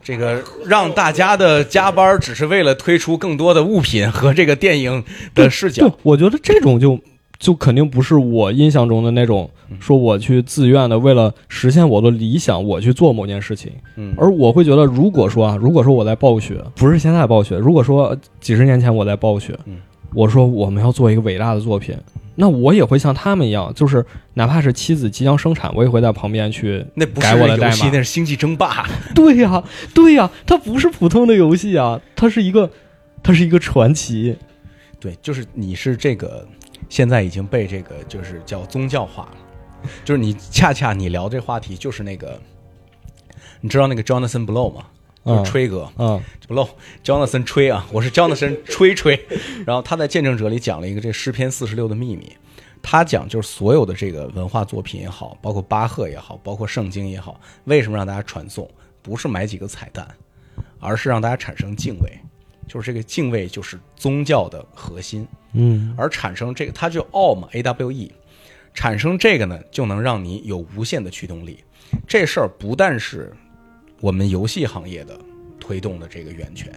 [0.03, 5.03] 这个让大家的加班只是为了推出更多的物品和这个电影
[5.35, 7.01] 的视角对。，我觉得这种就
[7.39, 9.51] 就肯定不是我印象中的那种，
[9.81, 13.73] 说我去自愿的为了实现我的理想，我去做某件事情。
[13.97, 19.79] 嗯，而我会觉得，如果说啊，如果说我在暴雪，不是现在暴雪，如果说呃几十年前我在暴雪，嗯
[20.15, 21.95] 我说我们要做一个伟大的作品，
[22.41, 26.87] 那我也会像他们一样，就是哪怕是妻子即将生产，我也会在旁边去。
[26.95, 28.89] 那不是改我的代游戏，码那是星际争霸。
[29.13, 32.71] 对呀、对呀、它不是普通的游戏啊，它是一个，
[33.25, 34.37] 它是一个传奇。
[35.01, 36.47] 对，就是你是这个，
[36.89, 42.41] 现在已经被这个就是叫宗教化了，就是你恰恰你聊这话题就是那个，
[43.61, 44.85] 你知道那个 Jonathan Blow 吗？
[45.29, 46.69] 就是嗯吹哥，嗯 Blow
[47.05, 49.19] Jonathan 吹啊，我是 Jonathan 吹吹。
[49.67, 52.33] 然后他在《见证者》里讲了一个这诗篇四十六的秘密，
[52.83, 58.67] 他讲就是所有的这个文化作品也好，包括巴赫也好，包括圣经也好，为什么让大家传颂？
[59.03, 60.09] 不是买几个彩蛋，
[60.81, 62.11] 而是让大家产生敬畏。
[62.67, 65.27] 就是这个敬畏，就是宗教的核心。
[65.53, 67.03] 嗯而产生这个，它就
[67.35, 68.13] 嘛，A W E，
[68.75, 71.65] 产生这个呢，就能让你有无限的驱动力。
[72.07, 73.33] 这事儿不但是
[74.01, 75.19] 我们游戏行业的
[75.59, 76.73] 推动的这个源泉，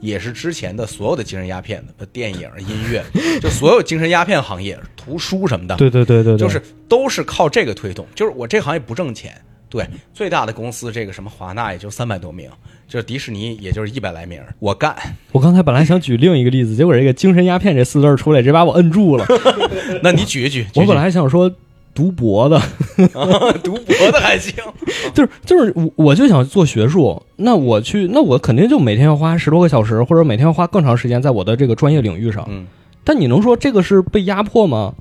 [0.00, 3.02] 也是之前的所有的精神鸦片的，电影、音乐，
[3.40, 8.06] 就所有精神鸦片行业、图书什么的，对对对对对，就是都是靠这个推动。
[8.14, 12.50] 就是我这行业不挣钱，对最大的公司这个什么华纳也就三百多名，
[12.88, 14.94] 就是迪士尼也就是一百来名，我干。
[15.32, 19.24] 我刚才本来想举另一个例子，结果这个“精神鸦片”这四字出来，直接把我摁住了。
[20.02, 21.50] 那你举一举，举我本来还想说
[21.96, 22.56] 读博的，
[22.98, 24.52] 来 读博的还行。
[25.14, 32.46] 就是就是我我就想做学术，那我去，那我肯定就每天要花十多个小时，或者每天要花更长时间在我的这个专业领域上。
[32.50, 32.66] 嗯。
[33.02, 34.94] 但你能说这个是被压迫吗？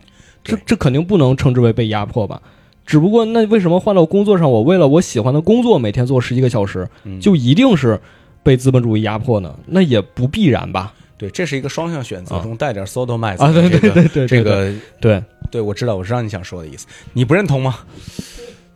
[0.43, 2.41] 这这肯定不能称之为被压迫吧。
[2.85, 7.99] 只不过那为什么换到工作上，我为了我喜欢的工作每天做十几个小时，嗯就一定是
[8.43, 9.53] 被资本主义压迫呢？
[9.65, 10.93] 那也不必然吧？
[11.17, 17.79] 对，这是一个双向选择啊中带点 sodomize 啊，对的这个对对对，这个对，对，我知道，我知道你想说的意思，你不认同吗？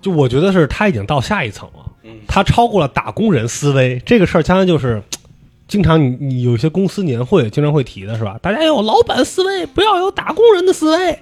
[0.01, 5.01] 就我觉得是他已经到下一层了，嗯他超过了打工人思维这个事儿，相当于就是。
[5.67, 8.39] 经常你你有些公司年会经常会提的是吧？
[8.41, 11.19] 大家要有老板思维，不要有打工人的思维，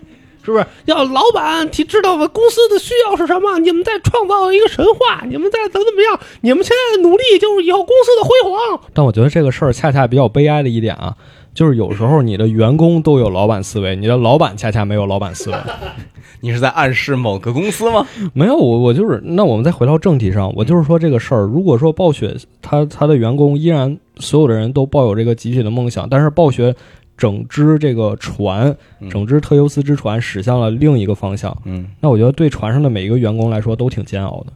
[0.47, 0.65] 是不是？
[0.85, 8.81] 要老板提知道我公司的需要是什么，你们在创造一个神话，你们在怎么怎么样，你们现在的努力就是以后公司的辉煌。
[8.93, 11.13] 但我觉得这个事儿恰恰比较悲哀的一点啊，
[11.53, 15.57] 就是有时候你的员工都有老板思维，你的老板恰恰没有老板思维。
[16.39, 18.07] 你是在暗示某个公司吗？
[18.33, 26.75] 没有，我我就是，那我们再回到正题上，我就是说这个事儿，如果说暴雪他他的员工依然所有的人都抱有这个集体的梦想，但是暴雪
[27.17, 34.53] 整只这个船，嗯整只特尤斯之船驶向了另一个方向，嗯，那我觉得对船上的每一个员工来说都挺煎熬的。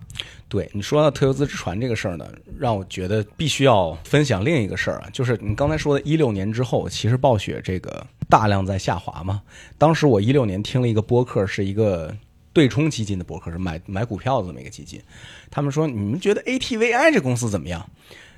[0.48, 2.26] 对你说到特尤兹之船这个事儿呢，
[2.60, 9.42] 让我觉得必须要分享另一个事儿啊，就是你刚才说的，一六年之后，其实暴雪这个大量在下滑嘛。
[9.78, 12.14] 当时我一六年听了一个播客，是一个
[12.52, 15.02] 对冲基金的播客，是买买股票的这么一个基金。
[15.50, 17.90] 他们说，你们觉得 ATVI 这公司怎么样？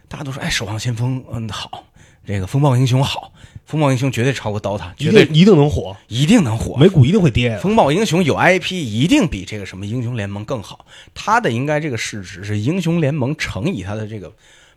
[0.07, 1.83] 大家都说，哎，守望先锋，嗯，好，
[2.27, 3.33] 这个风暴英雄好，
[3.73, 6.77] 风暴英雄绝对超过 DOTA，绝对一定一定能火，一定能火。
[6.77, 7.57] 美股一定会跌。
[7.57, 10.85] 风暴英雄有 IP，一定比这个什么英雄联盟更好。
[11.15, 14.31] 它的应该这个市值是英雄联盟乘以它的这个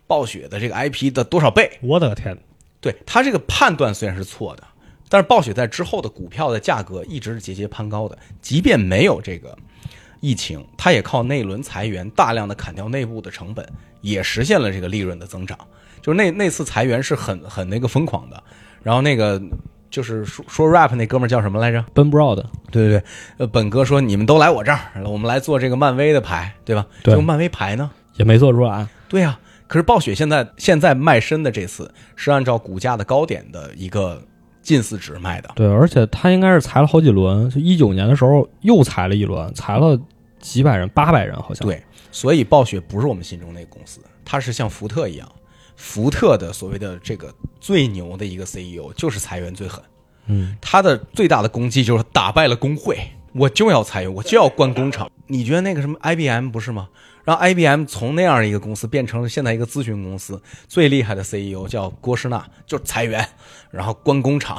[0.07, 1.77] 暴雪的这个 IP 的多少倍？
[1.83, 2.35] 我的天！
[2.81, 4.63] 对它这个判断虽然是错的，
[5.09, 9.55] 但是暴雪在之后的股票的价格一直是节节攀高的，即便没有这个
[10.21, 13.63] 疫情，它也靠那轮裁员大量的砍掉内部的成本，
[14.01, 15.55] 也实现了这个利润的增长。
[16.01, 18.41] 就是那那次裁员是很很那个疯狂的，
[18.83, 19.41] 然后那个
[19.89, 23.03] 就是说说 rap 那哥们儿叫什么来着？？Ben Broad，对对对，
[23.37, 26.85] 呃，本哥说你们都来我这儿，我们来做这个漫威的牌，对吧？
[27.03, 27.89] 对就漫威牌呢？
[28.15, 28.87] 也没做出来。
[29.07, 34.21] 对呀、可是暴雪现在现在卖身的这次是按照股价的高点的一个
[34.61, 39.97] 近似值卖的，对，而且他应该是裁了好几轮，就一九年的时候又裁了一轮，裁了
[40.39, 41.65] 几百人，八百人好像。
[41.65, 45.31] 对，所以暴雪不是我们心中那个公司，它是像福特一样，
[45.77, 49.81] 福特的所谓的这个最牛的一个 CEO 就是裁员最狠，
[50.25, 52.97] 嗯，他的最大的功绩就是打败了工会，
[53.33, 55.09] 我就要裁员，我就要关工厂。
[55.27, 56.89] 你觉得那个什么 IBM 不是吗？
[57.23, 63.27] 让 IBM 从那样一个公司变成了现在一个咨询公司，最厉害的 CEO 叫郭士纳，就是裁员，
[63.69, 64.57] 然后关工厂，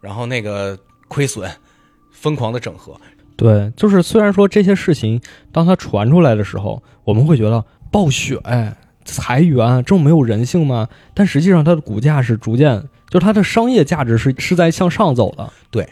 [0.00, 1.50] 然后那个亏损，
[2.12, 3.00] 疯狂的整合。
[3.36, 5.18] 对，就是虽然说这些事情，
[5.50, 10.88] 当它传出来的时候，我们会觉得暴雪哎裁员这么没有人性吗？
[11.14, 15.52] 但实际上它的股价是逐渐，就是它的商业价值是是在向上走的。
[15.70, 15.88] 对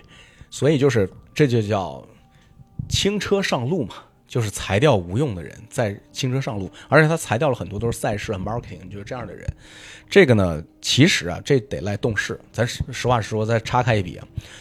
[0.51, 2.07] 所以就是这就叫
[2.89, 3.95] 轻车上路嘛，
[4.27, 9.47] 就是裁掉无用的人，在轻车上路，而且他裁掉了很多都是赛事和 marketing，就是这样的人。
[10.09, 12.41] 这个呢，其实啊，这得赖动视。
[12.51, 14.19] 咱实实话实说，再插开一笔，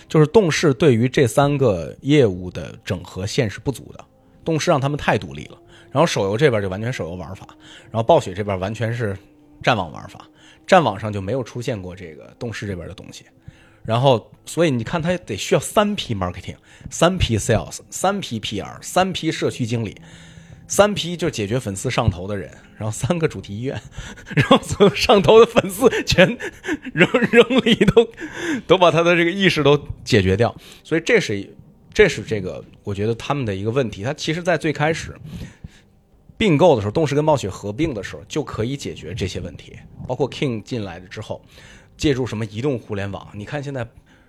[0.10, 4.04] 就是动视对于这三个业务的整合线是不足的，
[4.44, 5.58] 动视让他们太独立了。
[5.98, 7.48] 然后手游这边就完全手游玩法，
[7.86, 9.18] 然后暴雪这边完全是
[9.64, 10.28] 战网玩法，
[10.68, 13.26] 战网上就没有出现过这个动视这边的东西。
[13.84, 16.58] 然后，所以你看，他得需要三批 marketing，
[16.92, 20.00] 三批 sales，三批 PR，三批社区经理，
[20.68, 23.82] 三批就解决粉丝上头的人，然后三个主题医院，
[24.36, 26.38] 然后所有上头的粉丝全
[26.94, 28.08] 扔 扔里都
[28.68, 30.56] 都把他的这个意识都解决掉。
[30.84, 31.56] 所以这是
[31.92, 34.04] 这是这个我觉得他们的一个问题。
[34.04, 35.16] 他其实，在最开始
[36.38, 39.76] 并购的时候，动视跟暴雪合并的时候就可以解决这些问题，
[40.08, 41.42] 包括 King 进来了之后。
[41.98, 43.28] 借助什么移动互联网？
[43.34, 43.84] 你看现在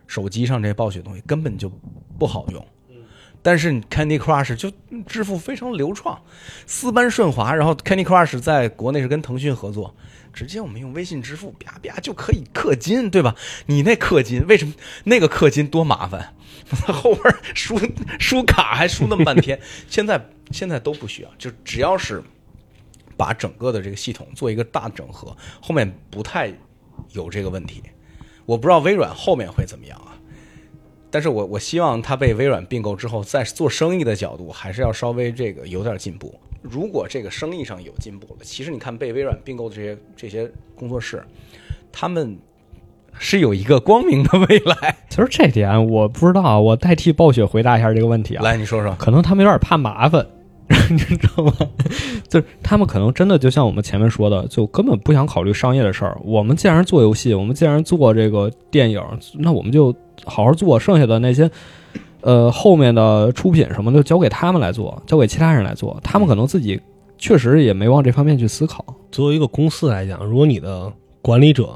[0.07, 1.71] 手机上这些暴雪东西根本就
[2.19, 2.67] 不好用，
[3.43, 4.73] 但是 Candy Crush 就
[5.07, 6.19] 支付非常流畅，
[6.67, 7.55] 丝般顺滑。
[7.55, 9.95] 然后 Candy Crush 在国内是跟腾讯合作，
[10.33, 13.37] 直接我们用微信支付，啪啪就可以氪金，对吧？
[13.67, 14.73] 你那氪金为什么
[15.05, 16.35] 那个氪金多麻烦？
[16.93, 17.79] 后边输
[18.19, 19.59] 输卡还输那么半天，
[19.89, 22.23] 现在现在都不需要，就只要是
[23.17, 26.53] 把整个的这个系统做一个大整合，后面不太。
[27.13, 27.81] 有这个问题，
[28.45, 30.19] 我不知道微软后面会怎么样啊。
[31.13, 36.39] 但是我我希望它被微软并购之后，在做生意的角度还是要稍微这个有点进步。
[36.61, 41.25] 如果这个生意上有进步了，其实你看被微软并购的这些这些工作室，
[41.93, 42.37] 他们
[43.19, 44.97] 是有一个光明的未来。
[45.11, 48.43] 其实这点我不知道，我代替暴雪回答一下这个问题啊。
[48.43, 50.27] 来，你说说，可能他们有点怕麻烦。
[50.91, 51.53] 你知道吗？
[52.29, 56.15] 就是他们可能真的就像我们前面说的，就根本不想考虑商业的事儿。
[56.23, 59.03] 我们既然做游戏，我们既然做这个电影，
[59.39, 59.95] 那我们就
[60.27, 60.79] 好好做。
[60.79, 61.51] 剩下的那些，
[62.21, 65.99] 呃，后面的出品什么的，交给他们来做，交给其他人来做。
[66.05, 66.79] 他们可能自己
[67.17, 68.85] 确实也没往这方面去思考。
[69.11, 70.93] 作为一个公司来讲，如果你的
[71.23, 71.71] 管理者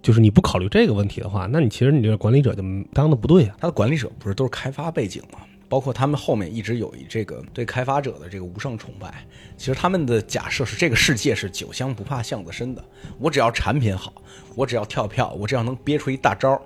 [0.00, 3.56] 就是你不考虑这个问题的话，那你其实你这个管理者就当的不对啊。
[3.60, 5.40] 他的管理者不是都是开发背景吗？
[5.68, 9.12] 包括他们后面一直有一这个对开发者的这个无上崇拜，
[9.58, 12.82] 其实他们的假设是这个世界是酒香不怕巷子深的，
[13.18, 14.10] 我只要产品好，
[14.54, 16.58] 我只要跳票，我只要能憋出一大招，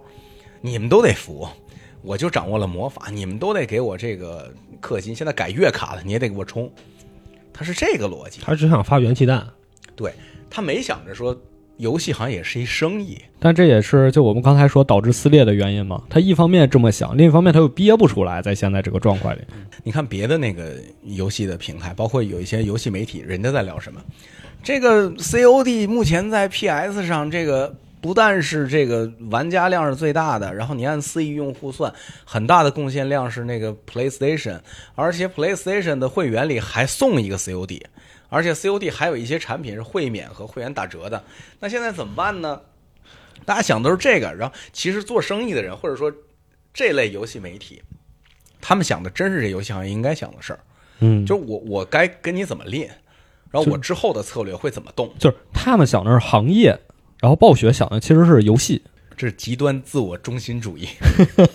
[0.60, 1.48] 你们都得服，
[2.00, 6.70] 我就掌握了魔法，你们都得给我这个氪金，现在改月卡了你也得给我充，
[7.52, 9.44] 他是这个逻辑，他只想发元气弹，
[9.96, 10.12] 对
[10.48, 11.36] 他没想着说。
[11.82, 16.00] 游戏好像也是一生意，但这也是就我们刚才说导致撕裂的原因嘛。
[16.08, 19.40] 他一方面这么想，另一方面他又憋不出来，在现在这个状况里。
[19.82, 24.00] 你看别的那个游戏的平台，包括有一些游戏媒体，人家在聊什么？
[24.62, 31.92] 这个 COD 目前在 PS 上，这个不但是这个玩家量是最大的，然后你按四亿用户算，
[32.24, 34.60] 很大的贡献量是那个 PlayStation，
[34.94, 37.80] 而且 PlayStation 的会员里还送一个 COD。
[38.32, 41.22] 而且 COD 还有一些产品是会免和会员打折的，
[41.60, 42.62] 那现在怎么办呢？
[43.44, 46.10] 大家想都是这个，然后其实做生意的人或者说
[46.72, 47.82] 这类游戏媒体，
[48.58, 50.60] 他们想的真是这游戏行业应该想的事儿，
[51.00, 52.88] 嗯，就是我我该跟你怎么练，
[53.50, 56.80] 然后我之后的策略会怎么动，就是他们想的是行业，
[57.20, 58.82] 然后暴雪想的其实是游戏。
[59.14, 60.88] 这是极端自我中心主义，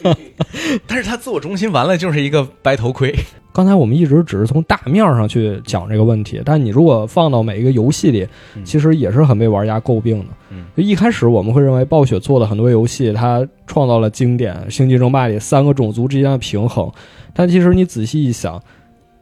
[0.85, 3.13] 但是他自我中心完了就是一个白头盔。
[3.57, 8.27] 刚才我们一直只是从大面上去讲这个问题，但你如果放到每一个游戏里，
[8.63, 10.25] 其实也是很被玩家诟病的。
[10.75, 16.87] 就一开始我们会认为暴雪做的很多游戏，它创造了经典《星际争霸》里三个种族之间的平衡，
[17.33, 18.61] 但其实你仔细一想，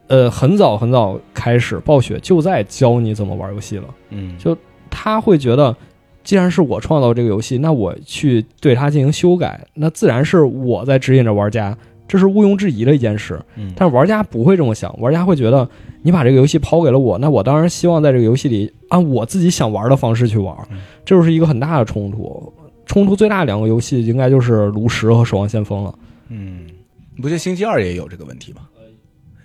[0.08, 3.84] 呃，很早很早开始，暴雪就在教你怎么玩游戏了。
[4.10, 4.54] 嗯，就
[4.90, 5.74] 他会觉得。
[6.22, 11.78] 既然是我创造这个游戏，那我去对它进行修改，那自然是我在指引着玩家
[12.08, 13.40] 这是毋庸置疑的一件事。
[13.56, 15.68] 嗯但是玩家不会这么想，玩家会觉得
[16.02, 22.52] 你把这个游戏抛给了我，那我当然希望在这个游戏里按我自己想玩的方式去玩嗯，这就是一个很大的冲突。
[22.86, 25.94] 冲突最大的两个游戏应该就是《炉石》和《守望先锋》了。
[26.28, 26.66] 嗯，
[27.14, 28.60] 你不觉得星期二也有这个问题吗？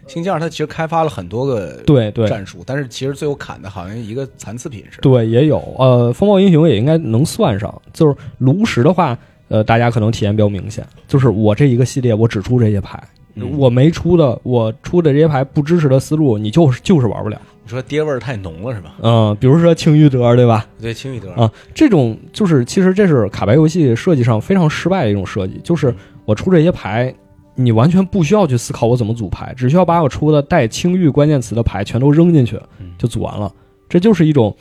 [0.08, 5.04] 星期二它其实开发了很多个对对战术，但是其实最后砍的好像一个残次品似的。
[5.04, 5.58] 对，也有。
[5.78, 7.82] 呃，风暴英雄也应该能算上。
[7.94, 9.18] 就是炉石的话，
[9.52, 12.98] 呃，大家可能体验比较明显，就是我这一个系列我只出这些牌，
[13.36, 17.40] 嗯我没出的，我出的这些牌不支持的思路，你就是就是玩不了。
[17.64, 18.96] 你说爹味儿太浓了是吧？
[19.02, 20.66] 嗯、比如说青玉德，对吧？
[20.82, 25.94] 对，青玉德啊，这种就是其实这是卡牌游戏设计上非常失败的一种设计，就是
[26.24, 27.14] 我出这些牌，
[27.56, 33.52] 你完全不需要去思考我怎么组牌，只需要把我出的带青玉关键词的牌全都扔进去嗯就组完了。
[33.88, 34.56] 这就是一种，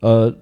[0.00, 0.32] 呃，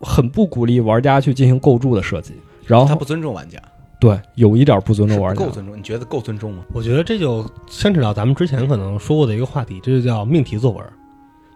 [0.00, 2.32] 很不鼓励玩家去进行构筑的设计。
[2.68, 3.58] 然后他不尊重玩家，
[3.98, 5.50] 对，有一点不尊重玩家够。
[5.50, 5.76] 尊重。
[5.76, 6.64] 你觉得够尊重吗？
[6.72, 10.84] 我觉得这就牵扯到咱们之前可能说过的一个话题，这就叫命题作文，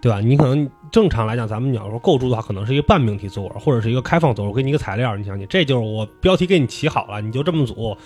[0.01, 0.21] 对吧？
[0.21, 4.51] 你可能正常来讲，咱们你要说构筑的话，可能是一个半命题作文，或者是一个开放作文。
[4.51, 7.97] 我给你一个材料，你想，你这就是我标题给你起好了，你就这么组，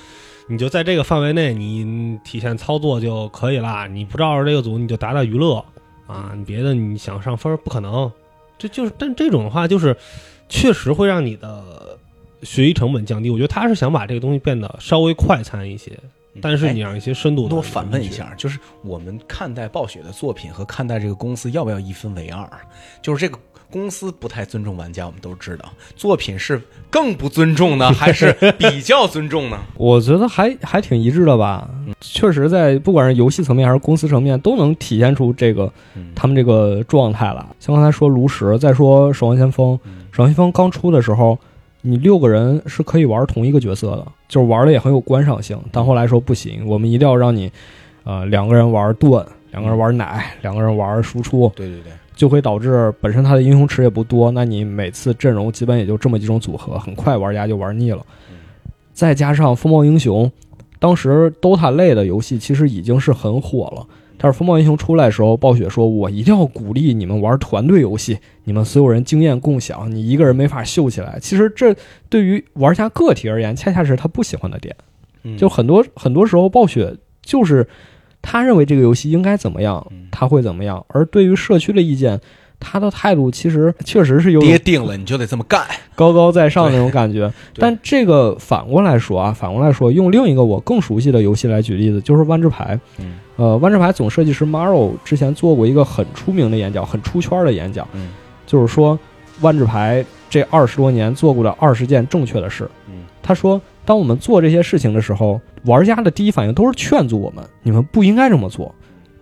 [0.48, 3.86] 你就在这个范围内，你体现操作就可以啦。
[3.86, 5.64] 你不照着这个组，你就打打娱乐
[6.06, 8.10] 啊，你别的你想上分不可能。
[8.58, 9.96] 这就是，但这种的话，就是
[10.48, 11.98] 确实会让你的
[12.46, 13.28] 学习成本降低。
[13.28, 15.92] 我觉得他是想把这个东西变得稍微快餐一些。
[16.42, 22.46] 但是你让一些深度的，那我反问一，下，就是我们看待暴雪的作品和看待这个公司要不要一分为二？
[23.00, 23.38] 就是这个
[23.70, 25.64] 公司不太尊重玩家，我们都知道，
[25.96, 29.58] 作品是更不尊重呢，还是 比较尊重呢？
[29.78, 31.70] 我觉得还还挺一致的吧，
[32.02, 37.56] 确实在不管是游戏层面还是公司层面，都能体现出这个嗯他们这个状态了。
[37.58, 41.38] 像刚才说炉石，再说守望先锋，嗯守望先锋刚出的时候，
[41.86, 45.56] 你六个人是可以玩同一个角色的，就是玩的也很有观赏性。
[45.70, 47.50] 但后来说不行，我们一定要让你，
[48.02, 58.04] 呃，两个人玩盾，两个人玩奶，两个人玩输出，对对对，就会导致本身它的英雄池也不多，那你每次阵容基本也就这么几种组合，很快玩家就玩腻了。
[58.92, 60.30] 再加上风暴英雄，
[60.80, 63.86] 当时 DOTA 类的游戏其实已经是很火了。
[64.18, 71.74] 但是风暴英雄出来的时候，暴雪说：“我一定要鼓励你们玩团队游戏，你们所有人经验共享，你一个人没法秀起来。”其实这
[72.08, 74.74] 对于玩家个体而言，恰恰是他不喜欢的点。
[75.24, 77.66] 嗯就很多很多时候，暴雪就是
[78.22, 80.84] 他认为这个游戏应该怎么样嗯，他会怎么样。
[80.88, 82.20] 而对于社区的意见，
[82.58, 85.64] 他的态度其实确实是有种爹定了 你就得这么干。
[85.94, 87.32] 高高在上那种感觉。
[87.56, 92.78] 但这个反过来说啊，反过来说，用另一个我更熟悉的游戏来举例子，就是万智牌。
[92.98, 98.08] 嗯呃，万智牌总设计师 Maro 之前做过一个很出名的演讲，很出圈的演讲，嗯
[98.46, 98.98] 就是说
[99.40, 102.68] 万智牌这二十多年做过的二十件正确的事。
[102.88, 108.72] 嗯他说，当我们做这些事情的时候，玩家的第一反应都是劝阻我们，你们不应该这么做，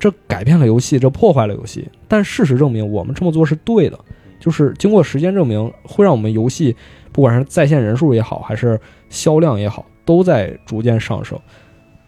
[0.05, 1.89] 这改变了游戏，这破坏了游戏。
[2.07, 3.99] 但事实证明，我们这么做是对的，
[4.39, 6.77] 就是经过时间证明，会让我们游戏
[7.11, 8.79] 不管是在线人数也好，还是
[9.09, 11.39] 销量也好，都在逐渐上升。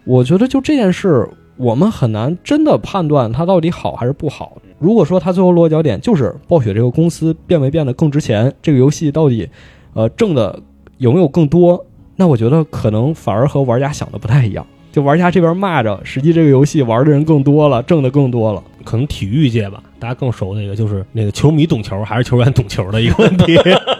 [0.04, 1.26] 我觉得就这件事，
[1.56, 4.58] 我们很难真的判断它到底好还是不好。
[4.78, 9.48] 如果说它最后落脚点就是暴雪这个公司变没变得更值钱，这个游戏到底
[9.94, 10.60] 呃挣的
[10.98, 11.82] 有没有更多，
[12.14, 14.66] 那我觉得可能反而和玩家想的不太一样。
[14.96, 18.64] 就玩家这边骂着，实际这个游戏玩的人更多了，挣的更多了。
[18.82, 23.58] 可能体育界吧，大家更熟那个就是那个球迷懂球还是球员懂球的一个问题，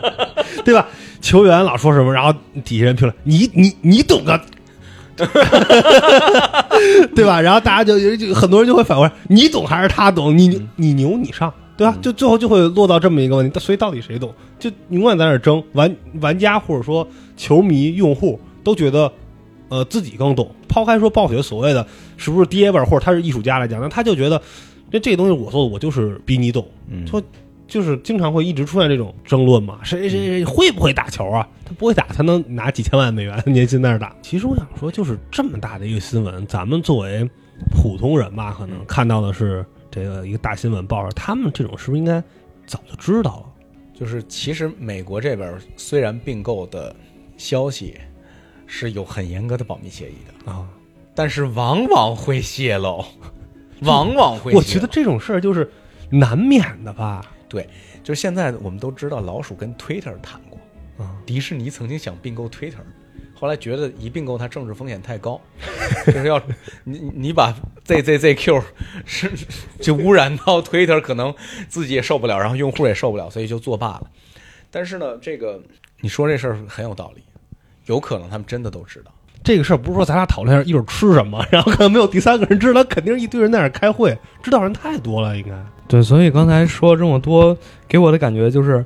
[0.65, 0.89] 对吧？
[1.21, 2.33] 球员老说什么，然后
[2.65, 4.41] 底下人评论你你你懂个，
[7.15, 7.43] 对吧？
[7.43, 10.35] 然后大家就有就很多人就会反过来，你懂还是他懂？
[10.39, 11.93] 你你牛你上，对吧？
[11.95, 14.33] 嗯就最后就会落到这么一个问题，所以到底谁懂？
[14.59, 19.13] 就永远在那争，玩玩家或者说球迷用户都觉得。
[19.69, 20.51] 呃，自己更懂。
[20.69, 21.87] 抛开说暴雪所谓的
[22.17, 24.41] 是不是爹味儿，或者他是艺术家来讲，那他就觉得
[24.91, 26.67] 这这个东西我做的，我就是比你懂。
[26.91, 27.23] 嗯说
[27.67, 31.49] 就是经常会一直出现这种争论嘛，谁谁谁会不会打球啊？
[31.65, 34.15] 他不会打，他能拿几千万美元年薪在那儿打。
[34.23, 37.29] 其实我想说，就是这么大的一个新闻，咱们作为
[37.73, 42.23] 普通人吧，可能看到的是这个一个大新闻报上，他们这种是不是应该
[42.67, 43.47] 早就知道了？
[43.99, 46.95] 就是其实美国这边虽然并购的
[47.37, 47.97] 消息
[48.67, 50.69] 是有很严格的保密协议的，啊，
[51.15, 53.05] 但是往往会泄露，
[53.81, 54.59] 往往会泄露。
[54.59, 55.71] 我觉得这种事儿就是
[56.11, 57.25] 难免的吧。
[57.49, 57.69] 对
[58.03, 60.59] 就是现在我们都知道，老鼠跟 Twitter 谈过，
[61.05, 62.83] 啊，迪士尼曾经想并购 Twitter，
[63.35, 65.41] 后来觉得一并购它政治风险太高，
[66.07, 66.43] 就是要
[66.83, 67.55] 你你你把
[67.87, 68.63] ZZZQ
[69.05, 69.31] 是
[69.81, 71.33] 就污染到 Twitter，可能
[71.69, 74.11] 自己也受不了，然后用户也受不了，所以就作罢了。
[74.71, 75.63] 但是呢，这个
[76.01, 77.23] 你说这事儿很有道理，
[77.87, 79.11] 有可能他们真的都知道。
[79.43, 85.51] 这个事儿不是说咱俩讨论一会儿吃什么， 然后可能没有第三个人知道，肯定是一堆人在那儿开会，知道人太多了，应该。
[85.87, 87.57] 对，所以刚才说这么多，
[87.87, 88.85] 给我的感觉就是，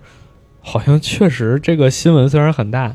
[0.61, 2.94] 好像确实这个新闻虽然很大，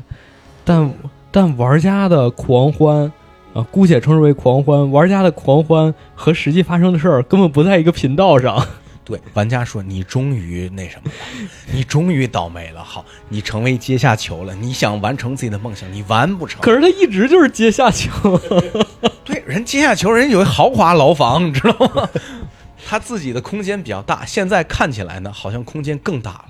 [0.64, 0.88] 但
[1.32, 3.12] 但玩家的狂欢
[3.52, 8.64] 啊，姑且称之为狂欢，玩家的狂欢和实际发生的事儿根本不在一个频道上。
[9.06, 12.82] 对，玩家说你终于那什么了，你终于倒霉了。
[12.82, 16.60] 好，你成为阶下囚了，你想完成自己的梦想，你完不成。
[16.60, 18.36] 可是他一直就是阶下囚。
[19.24, 22.08] 对，人阶下囚人有一豪华牢房，你知道吗？
[22.84, 26.46] 他自己的空间比较大，现在看起来呢，好像空间更大了。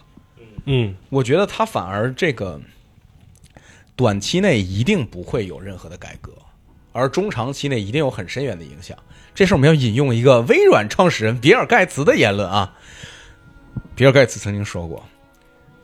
[0.64, 2.58] 嗯，我觉得他反而这个
[3.94, 6.32] 短期内一定不会有任何的改革，
[6.92, 8.96] 而中长期内一定有很深远的影响。
[9.36, 12.72] 这时候我们要引用一个微软创始人比尔盖茨的言论啊，
[13.94, 15.04] 比尔盖茨曾经说过，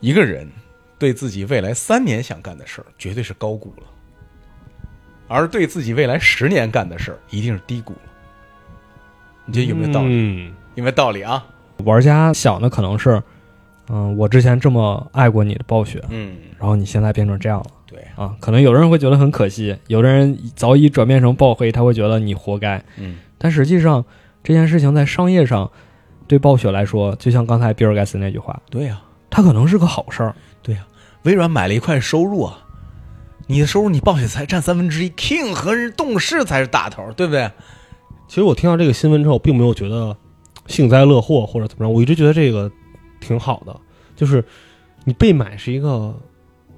[0.01, 0.51] 一个人
[0.99, 3.83] 对自己未来三年想干的事儿绝对是高估了，
[5.29, 7.99] 而对自己未来十年干的事儿一定是低估了。
[9.45, 10.09] 你觉得有没有道理？
[10.11, 11.45] 嗯，有没有道理啊？
[11.85, 13.23] 玩家想的可能是，
[13.91, 22.83] 嗯，我之前这么爱过你的暴雪，嗯，然后你现在变成这样了对，啊，可能有的人会觉得很可惜，有的人早已转变成暴黑，他会觉得你活该。
[22.97, 24.05] 嗯，但实际上
[24.45, 25.69] 这件事情在商业上，
[26.29, 30.33] 对暴雪来说，就像刚才比尔盖茨那句话，对呀、它可能是个好事儿。
[30.63, 30.87] 对呀、
[31.25, 32.57] 微软买了一块收入啊，
[33.49, 37.51] 你的收入你暴雪才占三分之一，King 和人动视才是大头，对不对？
[38.29, 40.17] 其实我听到这个新闻之后，并没有觉得
[40.69, 42.71] 幸灾乐祸或者怎么着，我一直觉得这个
[43.21, 43.77] 挺好的，
[44.15, 44.45] 就是
[45.03, 46.15] 你被买是一个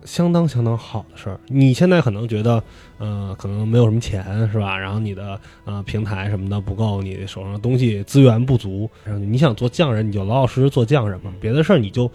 [0.05, 1.40] 相当相当好的事儿。
[1.46, 2.62] 你现在可能觉得，
[2.98, 4.78] 呃，可能没有什么钱是吧？
[4.78, 12.11] 然后你的呃平台什么的不够，你手上的东西资源不足，然后你想做匠人，你就老老实实做匠人嘛，别的事儿你就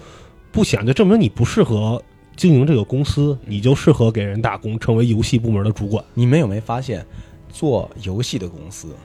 [0.52, 2.02] 不想，就证明你不适合。
[2.36, 6.02] 经营这个公司，你就适合给人打工，成为游戏部门的主管。
[6.14, 7.06] 你们有没有发现，
[7.50, 8.96] 做游戏的公司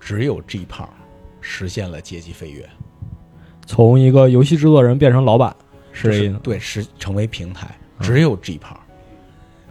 [0.00, 0.88] 只有 G 胖
[1.40, 2.68] 实现了阶级飞跃，
[3.64, 5.54] 从一个游戏制作人变成老板。
[5.92, 8.78] 是对，是成为平台，只有 G 胖，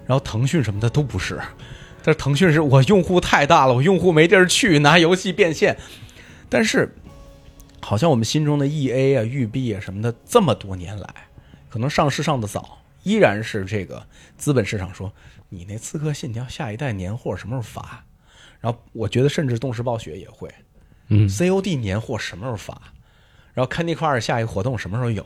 [0.06, 1.40] 然后腾讯什么的都不是。
[2.02, 5.78] 但是腾讯是我用户太大了，我用户没地儿去，拿游戏变现。
[6.48, 6.96] 但是，
[7.82, 11.08] 好像我们心中的 E A 啊、育碧啊什么的，这么多年来，
[11.70, 14.02] 可能上市上的早，依然是这个
[14.38, 15.12] 资本市场说
[15.50, 18.04] 你那《刺客信条》下一代年货什么时候发？
[18.62, 20.50] 然后我觉得甚至动视暴雪也会，
[21.10, 22.82] 嗯，COD 年货什么时候发？
[23.54, 25.26] 然后 Candy Crush 下一个活动什么时候有？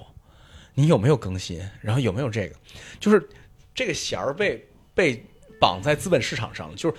[0.73, 1.61] 你有没有更新？
[1.81, 2.55] 然后有没有这个？
[2.99, 3.27] 就是
[3.73, 5.25] 这个弦儿被被
[5.59, 6.95] 绑在资本市场上了，就是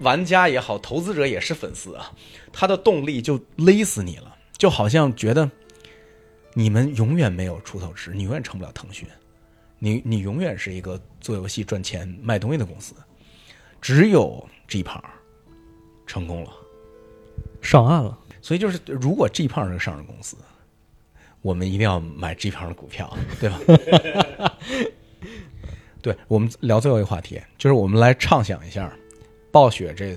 [0.00, 2.12] 玩家也好，投资者也是粉丝啊，
[2.52, 5.50] 他的动力就勒死你了，就好像觉得
[6.54, 9.08] 你们永远没有出头之日，你永远成不了腾讯，
[9.78, 12.94] 你你永远是一个做游戏赚钱卖东西的公司，
[13.80, 15.02] 只有 G 胖
[16.06, 16.52] 成功了。
[17.62, 18.18] 上岸了。
[18.42, 20.36] 所以就是，如果 G 胖是个上市公司，
[21.46, 24.58] 我们一定要买 G 盘的股票， 对吧？
[26.02, 28.92] 对，我们聊最后一个话题，就是我们来畅想一下，
[29.52, 30.16] 暴雪这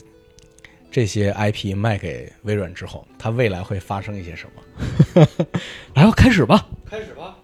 [0.90, 5.24] 这些 IP 卖给微软之后，它未来会发生一些什么？
[5.94, 6.68] 来吧，开始吧。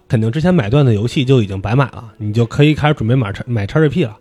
[0.08, 4.18] 肯定之前买断的游戏就已经白买了，你就可以开始准备买叉买叉 GP 了。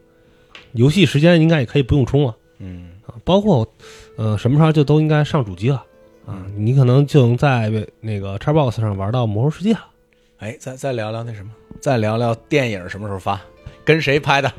[0.73, 3.67] 游戏时间应该也可以不用充了嗯啊，包括
[4.17, 5.83] 呃什么时候就都应该上主机了
[6.25, 7.71] 啊，你可能就能在
[8.01, 9.85] 那个 Xbox 上玩到魔兽世界了。
[10.37, 13.39] 哎，再再聊聊那什么，再聊聊电影什么时候发，
[13.83, 14.51] 跟谁拍的？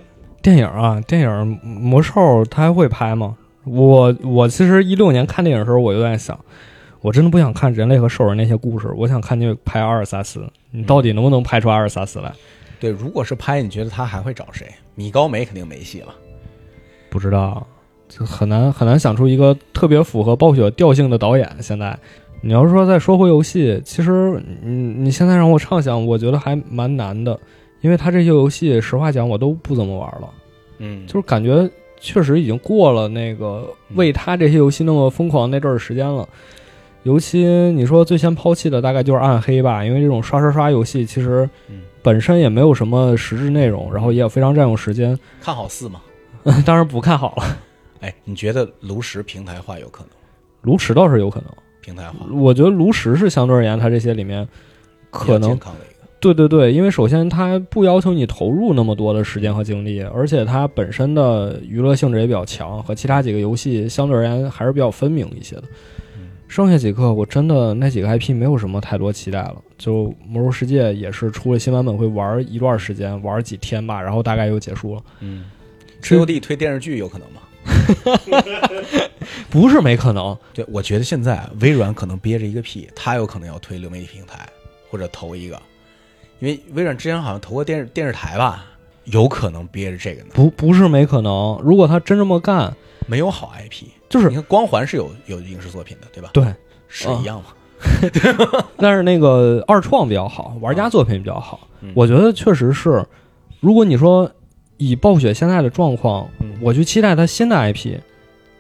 [0.43, 1.29] 电影啊，电影
[1.64, 2.12] 《魔兽》
[2.47, 3.37] 它还会拍吗？
[3.64, 6.39] 我我其实一六年看电影的时候，我就在想，
[7.01, 12.33] 我真的不想看人类和兽人那些故事，我想看你拍阿尔萨斯，你到底能不能拍出阿尔萨斯来？
[12.79, 14.73] 对，如果是拍，你觉得他还会找谁？
[14.95, 16.14] 米高梅肯定没戏了。
[17.11, 17.67] 不知道，
[18.09, 21.49] 就很难很难想出一个特别符合暴雪调性的导演。
[21.61, 21.99] 现在，
[22.41, 27.39] 你要是说再说回游戏，其实你你现在让我畅想，我觉得还蛮难的，
[27.81, 30.29] 因为他这些游戏，实话讲，我都不怎么玩了，
[30.79, 36.29] 嗯，就是感觉确实已经过了那个为他这些游戏那么疯狂那阵儿时间了。
[37.03, 46.01] 尤其你说最先抛弃的大概就是暗黑吧，因为这种刷刷刷游戏其实嗯本身也没有什么实质内容，然后也非常占用时间，看好四吗？
[46.67, 47.45] 当然不看好了。
[48.07, 50.11] 哎，你觉得炉石平台化有可能？
[50.63, 51.51] 炉石倒是有可能，
[51.81, 54.47] 平台化我觉得炉石是相对而言，它这些里面
[55.11, 56.09] 可能健康的一个。
[56.21, 65.65] 对对对，因为首先它不要求你投入那么多的时间和精力，而且它本身的娱乐性质也比较强，和其他几个游戏相对而言还是比较分明一些的。
[66.49, 75.03] 剩下几个我真的那几个 IP 没有什么太多期待了，就《魔兽世界》也是出了新版本会玩一段时间，玩几天吧，然后大概又结束了。
[75.19, 75.47] 嗯
[76.01, 77.41] 这，COD 推电视剧有可能吗？
[79.51, 80.37] 不是没可能。
[80.55, 84.47] 对，我觉得现在微软可能憋着一个屁，他有可能要推流媒体平台
[84.91, 85.61] 或者投一个，
[86.39, 88.67] 因为微软之前好像投过电视电视台吧，
[89.05, 90.31] 有可能憋着这个呢。
[90.35, 92.75] 不不是没可能，如果他真这么干，
[93.07, 96.31] 没有好 IP，就是你看光环是有有影视作品的，对吧？
[96.33, 96.45] 对，
[96.89, 97.47] 是一样嘛。
[98.79, 103.05] 但是那个二创比较好，玩家作品比较好，嗯我觉得确实是。
[103.61, 104.31] 如果你说
[104.79, 107.97] 以暴雪现在的状况，嗯我去期待它新的 IP，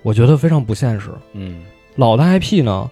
[0.02, 1.10] 我觉得非常不现实。
[1.32, 1.62] 嗯
[1.96, 2.90] 老的 IP 呢，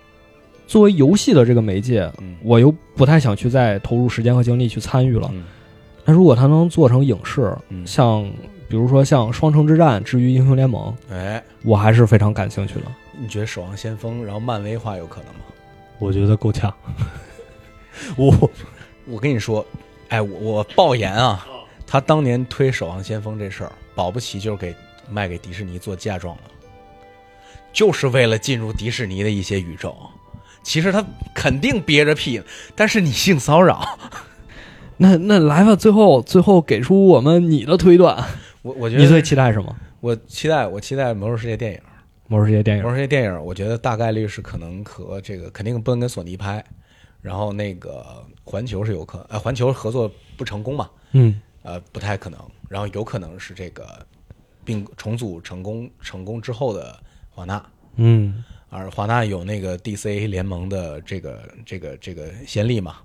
[0.67, 5.29] 作为游戏的这个媒介，嗯我又不太想去再投入时间和精力去参与了。
[5.33, 5.45] 嗯
[6.07, 8.23] 那如果它能做成影视，嗯，像
[8.69, 12.83] 比如说像《双城之战》至于英雄联盟，哎，我还是非常感兴趣的。
[13.19, 15.41] 你觉得《守望先锋》然后漫威化有可能吗？
[15.99, 16.71] 我觉得够呛。
[18.17, 18.51] 我
[19.07, 19.65] 我跟你说，
[20.09, 21.47] 哎，我我爆言啊，
[21.87, 24.75] 他当年推《守望先锋》这事儿，保不齐就是给
[25.11, 26.43] 卖给迪士尼做嫁妆了，
[27.73, 29.97] 就是为了进入迪士尼的一些宇宙。
[30.63, 31.05] 其实他
[31.35, 32.43] 肯定憋着屁，
[32.75, 33.99] 但是你性骚扰，
[34.97, 38.25] 那那来吧，最后最后给出我们你的推断，
[38.63, 39.77] 我我觉得你最期待什么？
[40.01, 41.81] 我期待我期待《魔兽世界》电影，
[42.29, 46.65] 魔兽世界电影《魔兽世界》电影，我觉得大概率是可能和这个肯定不能跟索尼拍，
[47.21, 52.39] 然后那个环球是有可，呃，环球合作不成功嘛，嗯呃，不太可能。
[52.69, 53.85] 然后有可能是这个
[54.65, 56.97] 并重组成功成功之后的
[57.31, 57.65] 华纳，
[57.97, 62.97] 嗯而华纳有那个 DC 联盟的这个这个这个先例嘛，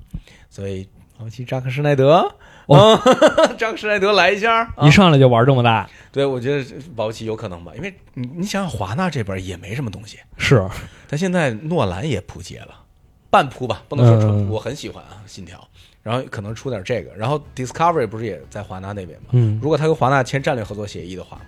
[0.50, 0.88] 所以
[1.18, 2.34] 保不齐扎克施耐德，
[2.66, 3.04] 哦啊，
[3.60, 10.68] 扎克施耐德来一下，啊一上来就玩这么大，对我觉得这保不齐有可能吧，因为你你想想华纳这边也没什么东西，是
[11.08, 12.84] 但现在诺兰也扑街了，
[13.30, 15.69] 半扑吧，不能说纯嗯，我很喜欢啊，信条。
[16.02, 19.28] 然后可能出点这个，然后 Discovery 不是也在华纳那边吗？
[19.32, 21.42] 嗯如果他跟华纳签战略合作协议的话，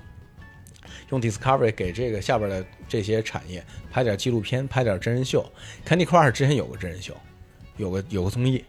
[1.10, 5.46] 用 Discovery 给这个下边的这些产业拍点纪录片，拍点真人秀。
[5.88, 7.16] Candy Crush 之前有个真人秀，
[7.78, 8.64] 有个有个综艺，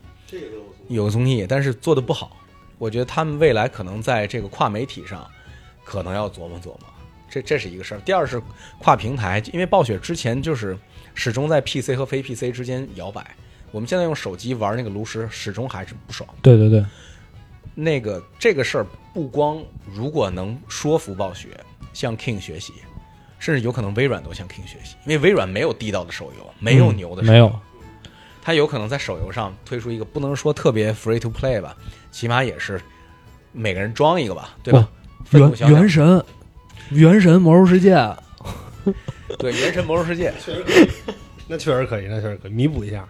[0.89, 2.37] 有个综艺，但是做的不好。
[2.79, 5.29] 我觉得他们未来可能在这个跨媒体上，
[5.85, 6.81] 可能要琢磨琢磨。
[7.31, 8.01] 这这是一个事儿。
[8.01, 8.43] 第二是
[8.79, 10.77] 跨平台，因为暴雪之前就是
[11.15, 13.35] 始终在 PC 和非 PC 之间摇摆。
[13.73, 16.29] 我们现在用手机玩那个炉石，始终还是不爽。
[16.43, 16.85] 对对对，
[17.75, 19.61] 那个这个事儿不光
[19.93, 21.49] 如果能说服暴雪
[21.93, 22.75] 向 King 学习，
[23.39, 27.61] 甚至有可能微软都向 King 学习，因为微软没有地道的手游，没有嗯牛的手游，没有，
[28.43, 31.75] 它有可能在手游上推出一个不能说特别 free to play 吧，
[32.11, 32.81] 起码也是
[33.53, 34.87] 每个人装一个吧，对吧？
[35.61, 36.23] 原神，
[36.91, 37.95] 原神魔兽世界，
[39.39, 40.31] 对《原神魔兽世界》，
[41.49, 43.09] 那确实可以，那确实可以弥补一下。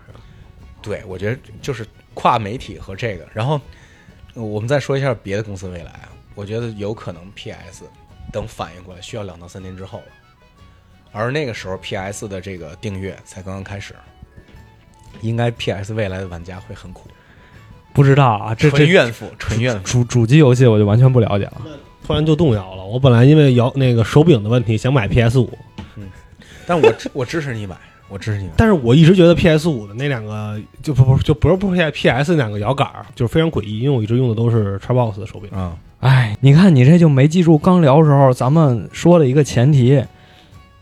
[0.83, 3.61] 对我觉得就是跨媒体和这个，然后
[4.35, 7.85] 呃我们再说一下别的公司未来啊，我觉得有可能 PS
[8.33, 10.05] 等反应过来需要两到三年之后了，
[11.12, 13.95] 而那个时候 PS 的这个订阅才刚刚开始，
[15.20, 17.09] 应该 PS 未来的玩家会很苦，
[17.93, 19.85] 不知道啊，这这纯怨妇，纯怨妇。
[19.85, 21.62] 主主机游戏我就完全不了解了。
[22.05, 22.85] 突然就动摇了。
[22.85, 25.57] 我本来因为摇那个手柄的问题想买 PS 五，
[26.66, 27.76] 但我支我支持你买，
[28.13, 28.53] 我支持你买。
[28.57, 35.51] 但是我一直觉得 PS 五的那两个就不不就不是不是 PS 那两个摇杆儿就是非常诡异，因为我一直用的都是 Xbox 的手柄。
[35.51, 40.05] 啊、哎，你看你这就没记住刚聊时候咱们说的一个前提，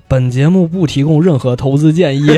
[0.08, 2.26] 本节目不提供任何投资建议。